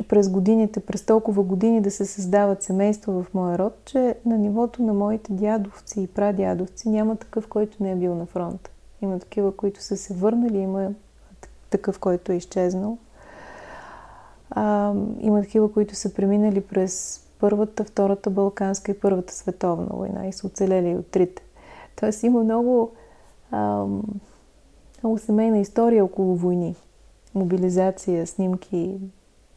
през 0.08 0.28
годините, 0.28 0.80
през 0.80 1.06
толкова 1.06 1.42
години 1.42 1.80
да 1.80 1.90
се 1.90 2.04
създават 2.04 2.62
семейства 2.62 3.22
в 3.22 3.34
моя 3.34 3.58
род, 3.58 3.72
че 3.84 4.16
на 4.26 4.38
нивото 4.38 4.82
на 4.82 4.94
моите 4.94 5.32
дядовци 5.32 6.00
и 6.00 6.06
прадядовци 6.06 6.88
няма 6.88 7.16
такъв, 7.16 7.48
който 7.48 7.82
не 7.82 7.92
е 7.92 7.96
бил 7.96 8.14
на 8.14 8.26
фронт. 8.26 8.70
Има 9.02 9.18
такива, 9.18 9.56
които 9.56 9.82
са 9.82 9.96
се 9.96 10.14
върнали, 10.14 10.58
има 10.58 10.90
такъв, 11.70 11.98
който 11.98 12.32
е 12.32 12.36
изчезнал. 12.36 12.98
А, 14.50 14.94
има 15.20 15.42
такива, 15.42 15.72
които 15.72 15.94
са 15.94 16.14
преминали 16.14 16.60
през 16.60 17.20
Първата, 17.38 17.84
Втората 17.84 18.30
Балканска 18.30 18.92
и 18.92 19.00
Първата 19.00 19.34
световна 19.34 19.86
война 19.90 20.26
и 20.26 20.32
са 20.32 20.46
оцелели 20.46 20.96
от 20.96 21.06
трите. 21.06 21.42
Тоест 21.96 22.22
има 22.22 22.44
много, 22.44 22.92
а, 23.50 23.86
много 25.02 25.18
семейна 25.18 25.58
история 25.58 26.04
около 26.04 26.36
войни. 26.36 26.76
Мобилизация, 27.34 28.26
снимки, 28.26 28.98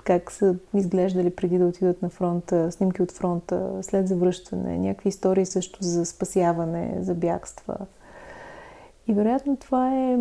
как 0.08 0.32
са 0.32 0.56
изглеждали 0.74 1.30
преди 1.30 1.58
да 1.58 1.65
отидат 1.65 2.02
на 2.02 2.10
фронта, 2.10 2.72
снимки 2.72 3.02
от 3.02 3.12
фронта, 3.12 3.72
след 3.82 4.08
завръщане, 4.08 4.78
някакви 4.78 5.10
истории 5.10 5.46
също 5.46 5.84
за 5.84 6.06
спасяване, 6.06 6.98
за 7.00 7.13
бягства. 7.13 7.78
И 9.08 9.13
вероятно 9.13 9.58
това 9.58 9.96
е 9.96 10.17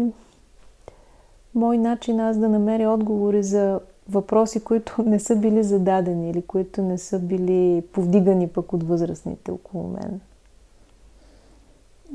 мой 1.55 1.79
начин 1.79 2.21
аз 2.21 2.39
да 2.39 2.49
намеря 2.49 2.91
отговори 2.91 3.43
за 3.43 3.81
въпроси, 4.09 4.65
които 4.65 5.03
не 5.07 5.21
са 5.21 5.37
били 5.37 5.63
зададени 5.63 6.31
или 6.31 6.43
които 6.43 6.83
не 6.83 6.99
са 6.99 7.19
били 7.19 7.83
повдигани 7.93 8.49
пък 8.49 8.73
от 8.73 8.83
възрастните 8.83 9.51
около 9.51 9.89
мен. 9.89 10.21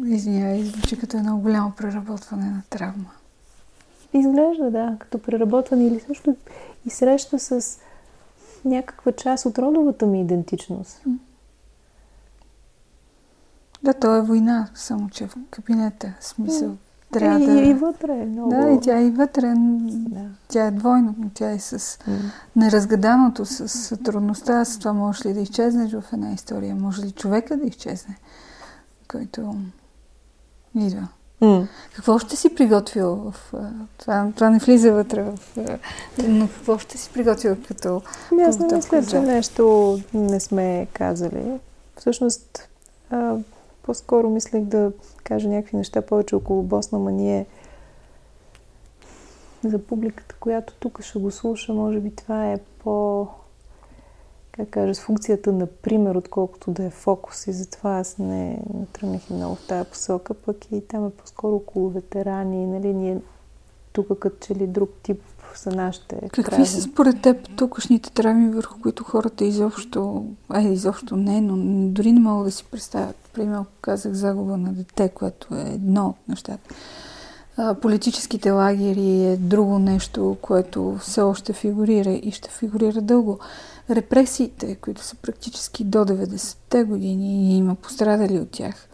Извинявай, 0.06 0.64
звучи 0.64 1.00
като 1.00 1.18
едно 1.18 1.38
голямо 1.38 1.72
преработване 1.78 2.46
на 2.46 2.64
травма. 2.70 3.12
Изглежда, 4.14 4.72
да, 4.72 4.96
като 5.00 5.22
преработване 5.22 5.88
или 5.88 6.00
също 6.00 6.36
и 6.86 6.89
среща 6.89 7.39
с 7.39 7.80
някаква 8.65 9.12
част 9.12 9.46
от 9.46 9.60
родовата 9.60 10.06
ми 10.06 10.22
идентичност. 10.22 11.02
Да, 13.84 13.94
то 13.94 14.15
е 14.15 14.22
война, 14.22 14.70
само 14.76 15.10
че 15.10 15.28
в 15.28 15.36
кабинета. 15.50 16.13
Смисъл. 16.20 16.76
Трябва 17.12 17.44
и, 17.44 17.46
да... 17.46 17.62
и 17.62 17.74
вътре 17.74 18.13
е 18.13 18.26
много. 18.26 18.50
Да, 18.50 18.72
и 18.72 18.80
тя 18.80 18.98
е 18.98 19.06
и 19.06 19.12
вътре. 19.12 19.54
Да. 19.56 20.26
Тя 20.48 20.65
е 20.65 20.72
двойно. 20.72 21.15
Тя 21.34 21.52
е 21.52 21.60
с 21.60 21.80
mm. 21.80 22.20
неразгаданото, 22.56 23.46
с 23.46 23.98
трудността. 23.98 24.65
С 24.65 24.80
това 24.80 24.94
можеш 24.94 25.26
ли 25.26 25.34
да 25.34 25.39
изчезнеш 25.39 25.91
в 25.91 26.04
една 26.13 26.32
история? 26.32 26.76
Може 26.76 27.02
ли 27.02 27.12
човека 27.12 27.58
да 27.58 27.67
изчезне, 27.67 28.17
който 29.08 29.56
идва? 30.76 31.08
Mm. 31.41 31.67
Какво 31.95 32.19
ще 32.19 32.36
си 32.36 32.56
приготвил 32.56 33.15
в... 33.15 33.54
Това, 33.97 34.32
това 34.36 34.49
не 34.49 34.60
влиза 34.60 34.93
вътре 34.93 35.23
в... 35.23 35.39
Но 36.27 36.47
какво 36.47 36.77
ще 36.77 36.97
си 36.97 37.10
приготвил 37.13 37.56
като... 37.67 38.01
Ами 38.32 38.43
аз 38.43 38.60
не 38.60 38.75
мисля, 38.75 39.06
че 39.06 39.19
нещо 39.19 39.99
не 40.13 40.39
сме 40.39 40.88
казали. 40.93 41.60
Всъщност, 41.97 42.69
а, 43.10 43.36
по-скоро 43.84 44.30
мислех 44.30 44.63
да 44.63 44.91
кажа 45.23 45.49
някакви 45.49 45.77
неща 45.77 46.01
повече 46.01 46.36
около 46.36 46.63
Босна, 46.63 47.12
ние 47.12 47.45
за 49.63 49.80
публиката, 49.80 50.36
която 50.39 50.73
тук 50.80 51.01
ще 51.01 51.19
го 51.19 51.32
слуша, 51.32 51.73
може 51.73 51.99
би 51.99 52.15
това 52.15 52.51
е 52.51 52.58
по 52.58 53.27
как 54.52 54.70
кажа, 54.70 54.96
с 54.96 55.00
функцията 55.00 55.52
на 55.52 55.66
пример, 55.66 56.16
отколкото 56.16 56.72
да 56.72 56.84
е 56.84 56.90
фокус 56.90 57.48
и 57.48 57.52
затова 57.52 58.00
аз 58.00 58.18
не, 58.18 58.50
не 58.74 58.86
тръгнах 58.94 59.30
и 59.30 59.34
много 59.34 59.56
в 59.56 59.68
тази 59.68 59.90
посока, 59.90 60.34
пък 60.34 60.72
и 60.72 60.82
там 60.88 61.08
е 61.08 61.10
по-скоро 61.10 61.56
около 61.56 61.90
ветерани, 61.90 62.66
нали, 62.66 62.94
ние 62.94 63.18
тук 63.94 64.20
като 64.20 64.48
че 64.48 64.56
ли 64.56 64.68
друг 64.68 64.90
тип 65.04 65.22
са 65.56 65.72
нашите 65.72 66.16
Какви 66.16 66.44
травми. 66.44 66.66
са 66.66 66.82
според 66.82 67.22
теб 67.22 67.56
тукашните 67.56 68.12
травми, 68.12 68.50
върху 68.50 68.82
които 68.82 69.04
хората 69.04 69.46
изобщо, 69.46 70.26
ай, 70.50 70.64
изобщо 70.64 71.16
не, 71.16 71.42
но 71.42 71.58
дори 71.90 72.12
не 72.12 72.20
могат 72.20 72.46
да 72.46 72.52
си 72.52 72.66
представят. 72.72 73.16
Примерно 73.34 73.66
казах 73.82 74.14
загуба 74.14 74.58
на 74.58 74.74
дете, 74.74 75.10
което 75.10 75.56
е 75.56 75.62
едно 75.62 76.08
от 76.08 76.28
нещата. 76.28 76.74
политическите 77.82 78.52
лагери 78.52 79.26
е 79.26 79.38
друго 79.38 79.80
нещо, 79.80 80.38
което 80.42 80.98
все 81.02 81.22
още 81.22 81.54
фигурира 81.54 82.12
и 82.12 82.32
ще 82.32 82.50
фигурира 82.50 83.02
дълго. 83.02 83.40
Репресиите, 83.89 84.76
които 84.76 85.02
са 85.02 85.15
практически 85.15 85.84
до 85.84 85.98
90-те 85.98 86.84
години 86.84 87.54
и 87.54 87.58
има 87.58 87.76
пострадали 87.76 88.39
от 88.39 88.52
тях, 88.52 88.88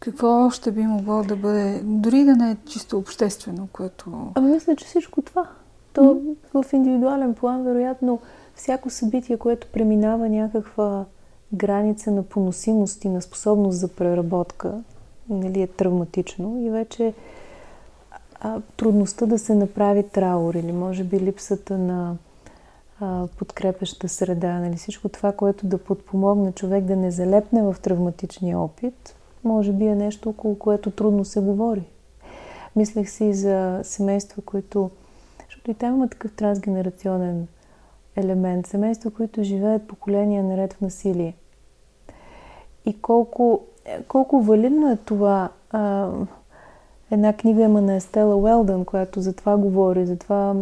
какво 0.00 0.46
още 0.46 0.72
би 0.72 0.82
могло 0.82 1.22
да 1.22 1.36
бъде, 1.36 1.80
дори 1.84 2.24
да 2.24 2.36
не 2.36 2.50
е 2.50 2.56
чисто 2.66 2.98
обществено, 2.98 3.68
което... 3.72 4.32
А 4.34 4.40
мисля, 4.40 4.76
че 4.76 4.84
всичко 4.84 5.22
това. 5.22 5.48
То 5.92 6.00
mm-hmm. 6.00 6.64
в 6.64 6.72
индивидуален 6.72 7.34
план, 7.34 7.64
вероятно, 7.64 8.20
всяко 8.54 8.90
събитие, 8.90 9.36
което 9.36 9.66
преминава 9.72 10.28
някаква 10.28 11.04
граница 11.52 12.10
на 12.10 12.22
поносимост 12.22 13.04
и 13.04 13.08
на 13.08 13.22
способност 13.22 13.78
за 13.78 13.88
преработка, 13.88 14.82
нали, 15.28 15.62
е 15.62 15.66
травматично 15.66 16.66
и 16.66 16.70
вече 16.70 17.14
а, 18.40 18.60
трудността 18.76 19.26
да 19.26 19.38
се 19.38 19.54
направи 19.54 20.02
траур 20.02 20.54
или 20.54 20.72
може 20.72 21.04
би 21.04 21.20
липсата 21.20 21.78
на 21.78 22.16
подкрепеща 23.38 24.08
среда, 24.08 24.58
нали, 24.58 24.76
всичко 24.76 25.08
това, 25.08 25.32
което 25.32 25.66
да 25.66 25.78
подпомогне 25.78 26.52
човек 26.52 26.84
да 26.84 26.96
не 26.96 27.10
залепне 27.10 27.62
в 27.62 27.76
травматичния 27.82 28.58
опит, 28.58 29.16
може 29.44 29.72
би 29.72 29.86
е 29.86 29.94
нещо, 29.94 30.28
около 30.28 30.58
което 30.58 30.90
трудно 30.90 31.24
се 31.24 31.40
говори. 31.40 31.84
Мислех 32.76 33.10
си 33.10 33.34
за 33.34 33.80
семейства, 33.82 34.42
които... 34.42 34.90
Защото 35.46 35.70
и 35.70 35.74
там 35.74 35.94
има 35.94 36.08
такъв 36.08 36.32
трансгенерационен 36.32 37.46
елемент. 38.16 38.66
Семейства, 38.66 39.10
които 39.10 39.42
живеят 39.42 39.88
поколения 39.88 40.44
наред 40.44 40.72
в 40.72 40.80
насилие. 40.80 41.36
И 42.86 43.00
колко, 43.00 43.60
колко 44.08 44.42
валидно 44.42 44.92
е 44.92 44.96
това. 44.96 45.48
Една 47.10 47.32
книга 47.32 47.62
има 47.62 47.80
на 47.80 47.94
Естела 47.94 48.36
Уелдън, 48.36 48.84
която 48.84 49.20
за 49.20 49.32
това 49.32 49.56
говори, 49.56 50.06
за 50.06 50.16
това 50.16 50.54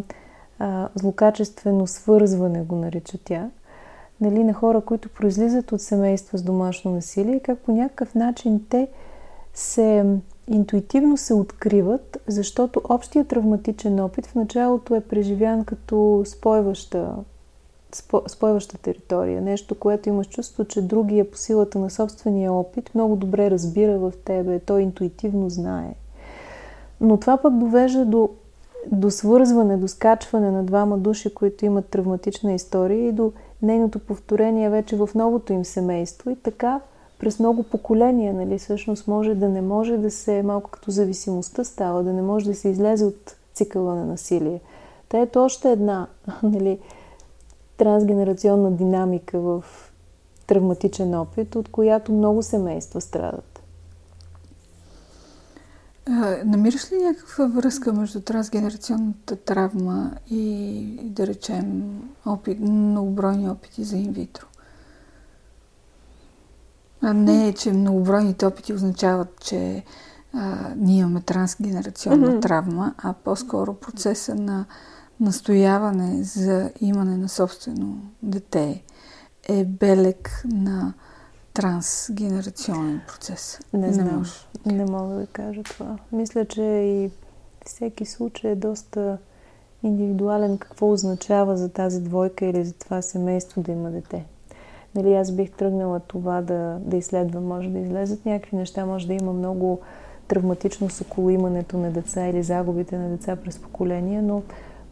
а, 0.58 0.88
злокачествено 0.94 1.86
свързване 1.86 2.62
го 2.62 2.76
нарича 2.76 3.18
тя. 3.24 3.50
Нали, 4.20 4.44
на 4.44 4.54
хора, 4.54 4.80
които 4.80 5.08
произлизат 5.08 5.72
от 5.72 5.80
семейства 5.80 6.38
с 6.38 6.42
домашно 6.42 6.90
насилие, 6.90 7.40
как 7.40 7.58
по 7.58 7.72
някакъв 7.72 8.14
начин 8.14 8.60
те 8.68 8.88
се 9.54 10.04
интуитивно 10.48 11.16
се 11.16 11.34
откриват, 11.34 12.18
защото 12.26 12.80
общия 12.88 13.24
травматичен 13.24 14.00
опит 14.00 14.26
в 14.26 14.34
началото 14.34 14.94
е 14.94 15.00
преживян 15.00 15.64
като 15.64 16.22
спойваща 16.26 17.14
спойваща 18.28 18.78
територия. 18.78 19.42
Нещо, 19.42 19.74
което 19.74 20.08
имаш 20.08 20.26
чувство, 20.28 20.64
че 20.64 20.82
другия 20.82 21.30
по 21.30 21.36
силата 21.36 21.78
на 21.78 21.90
собствения 21.90 22.52
опит 22.52 22.90
много 22.94 23.16
добре 23.16 23.50
разбира 23.50 23.98
в 23.98 24.12
тебе, 24.24 24.58
той 24.58 24.82
интуитивно 24.82 25.50
знае. 25.50 25.94
Но 27.00 27.16
това 27.16 27.36
пък 27.36 27.58
довежда 27.58 28.04
до, 28.04 28.30
до 28.92 29.10
свързване, 29.10 29.76
до 29.76 29.88
скачване 29.88 30.50
на 30.50 30.64
двама 30.64 30.98
души, 30.98 31.34
които 31.34 31.64
имат 31.64 31.88
травматична 31.88 32.52
история 32.52 33.08
и 33.08 33.12
до 33.12 33.32
нейното 33.62 33.98
повторение 33.98 34.70
вече 34.70 34.96
в 34.96 35.08
новото 35.14 35.52
им 35.52 35.64
семейство. 35.64 36.30
И 36.30 36.36
така 36.36 36.80
през 37.18 37.38
много 37.38 37.62
поколения, 37.62 38.34
нали, 38.34 38.58
всъщност 38.58 39.08
може 39.08 39.34
да 39.34 39.48
не 39.48 39.62
може 39.62 39.96
да 39.96 40.10
се, 40.10 40.42
малко 40.42 40.70
като 40.70 40.90
зависимостта 40.90 41.64
става, 41.64 42.02
да 42.02 42.12
не 42.12 42.22
може 42.22 42.46
да 42.46 42.54
се 42.54 42.68
излезе 42.68 43.04
от 43.04 43.36
цикъла 43.54 43.94
на 43.94 44.04
насилие. 44.04 44.60
Та 45.08 45.18
ето 45.18 45.44
още 45.44 45.70
една, 45.70 46.06
нали, 46.42 46.78
трансгенерационна 47.76 48.70
динамика 48.70 49.40
в 49.40 49.64
травматичен 50.46 51.14
опит, 51.14 51.54
от 51.54 51.68
която 51.68 52.12
много 52.12 52.42
семейства 52.42 53.00
страдат. 53.00 53.55
Намираш 56.44 56.92
ли 56.92 56.96
някаква 57.02 57.46
връзка 57.46 57.92
между 57.92 58.20
трансгенерационната 58.20 59.36
травма 59.36 60.12
и, 60.30 60.98
да 61.02 61.26
речем, 61.26 62.00
опит, 62.26 62.60
многобройни 62.60 63.50
опити 63.50 63.84
за 63.84 63.96
инвитро? 63.96 64.46
А 67.02 67.12
не 67.12 67.48
е, 67.48 67.52
че 67.52 67.72
многобройните 67.72 68.46
опити 68.46 68.72
означават, 68.72 69.40
че 69.40 69.84
а, 70.32 70.56
ние 70.76 70.98
имаме 70.98 71.20
трансгенерационна 71.20 72.26
mm-hmm. 72.26 72.42
травма, 72.42 72.94
а 72.98 73.12
по-скоро 73.12 73.74
процеса 73.74 74.34
на 74.34 74.64
настояване 75.20 76.22
за 76.22 76.70
имане 76.80 77.16
на 77.16 77.28
собствено 77.28 77.98
дете 78.22 78.82
е 79.48 79.64
белег 79.64 80.42
на 80.44 80.94
трансгенерационен 81.56 83.00
процес. 83.08 83.60
Не, 83.72 83.86
не 83.86 83.92
знам. 83.92 84.16
Може. 84.16 84.32
Не 84.66 84.84
мога 84.84 85.14
да 85.14 85.26
кажа 85.26 85.62
това. 85.62 85.98
Мисля, 86.12 86.44
че 86.44 86.62
и 86.62 87.10
всеки 87.66 88.04
случай 88.06 88.50
е 88.50 88.56
доста 88.56 89.18
индивидуален 89.82 90.58
какво 90.58 90.92
означава 90.92 91.56
за 91.56 91.68
тази 91.68 92.00
двойка 92.00 92.46
или 92.46 92.64
за 92.64 92.72
това 92.72 93.02
семейство 93.02 93.62
да 93.62 93.72
има 93.72 93.90
дете. 93.90 94.24
Нали, 94.94 95.14
аз 95.14 95.32
бих 95.32 95.50
тръгнала 95.50 96.00
това 96.00 96.42
да, 96.42 96.78
да 96.80 96.96
изследвам. 96.96 97.44
Може 97.44 97.68
да 97.68 97.78
излезат 97.78 98.26
някакви 98.26 98.56
неща, 98.56 98.86
може 98.86 99.06
да 99.06 99.14
има 99.14 99.32
много 99.32 99.80
травматично 100.28 100.90
с 100.90 101.00
около 101.00 101.30
имането 101.30 101.78
на 101.78 101.90
деца 101.90 102.26
или 102.26 102.42
загубите 102.42 102.98
на 102.98 103.08
деца 103.08 103.36
през 103.36 103.58
поколения, 103.58 104.22
но 104.22 104.42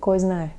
кой 0.01 0.19
знае. 0.19 0.51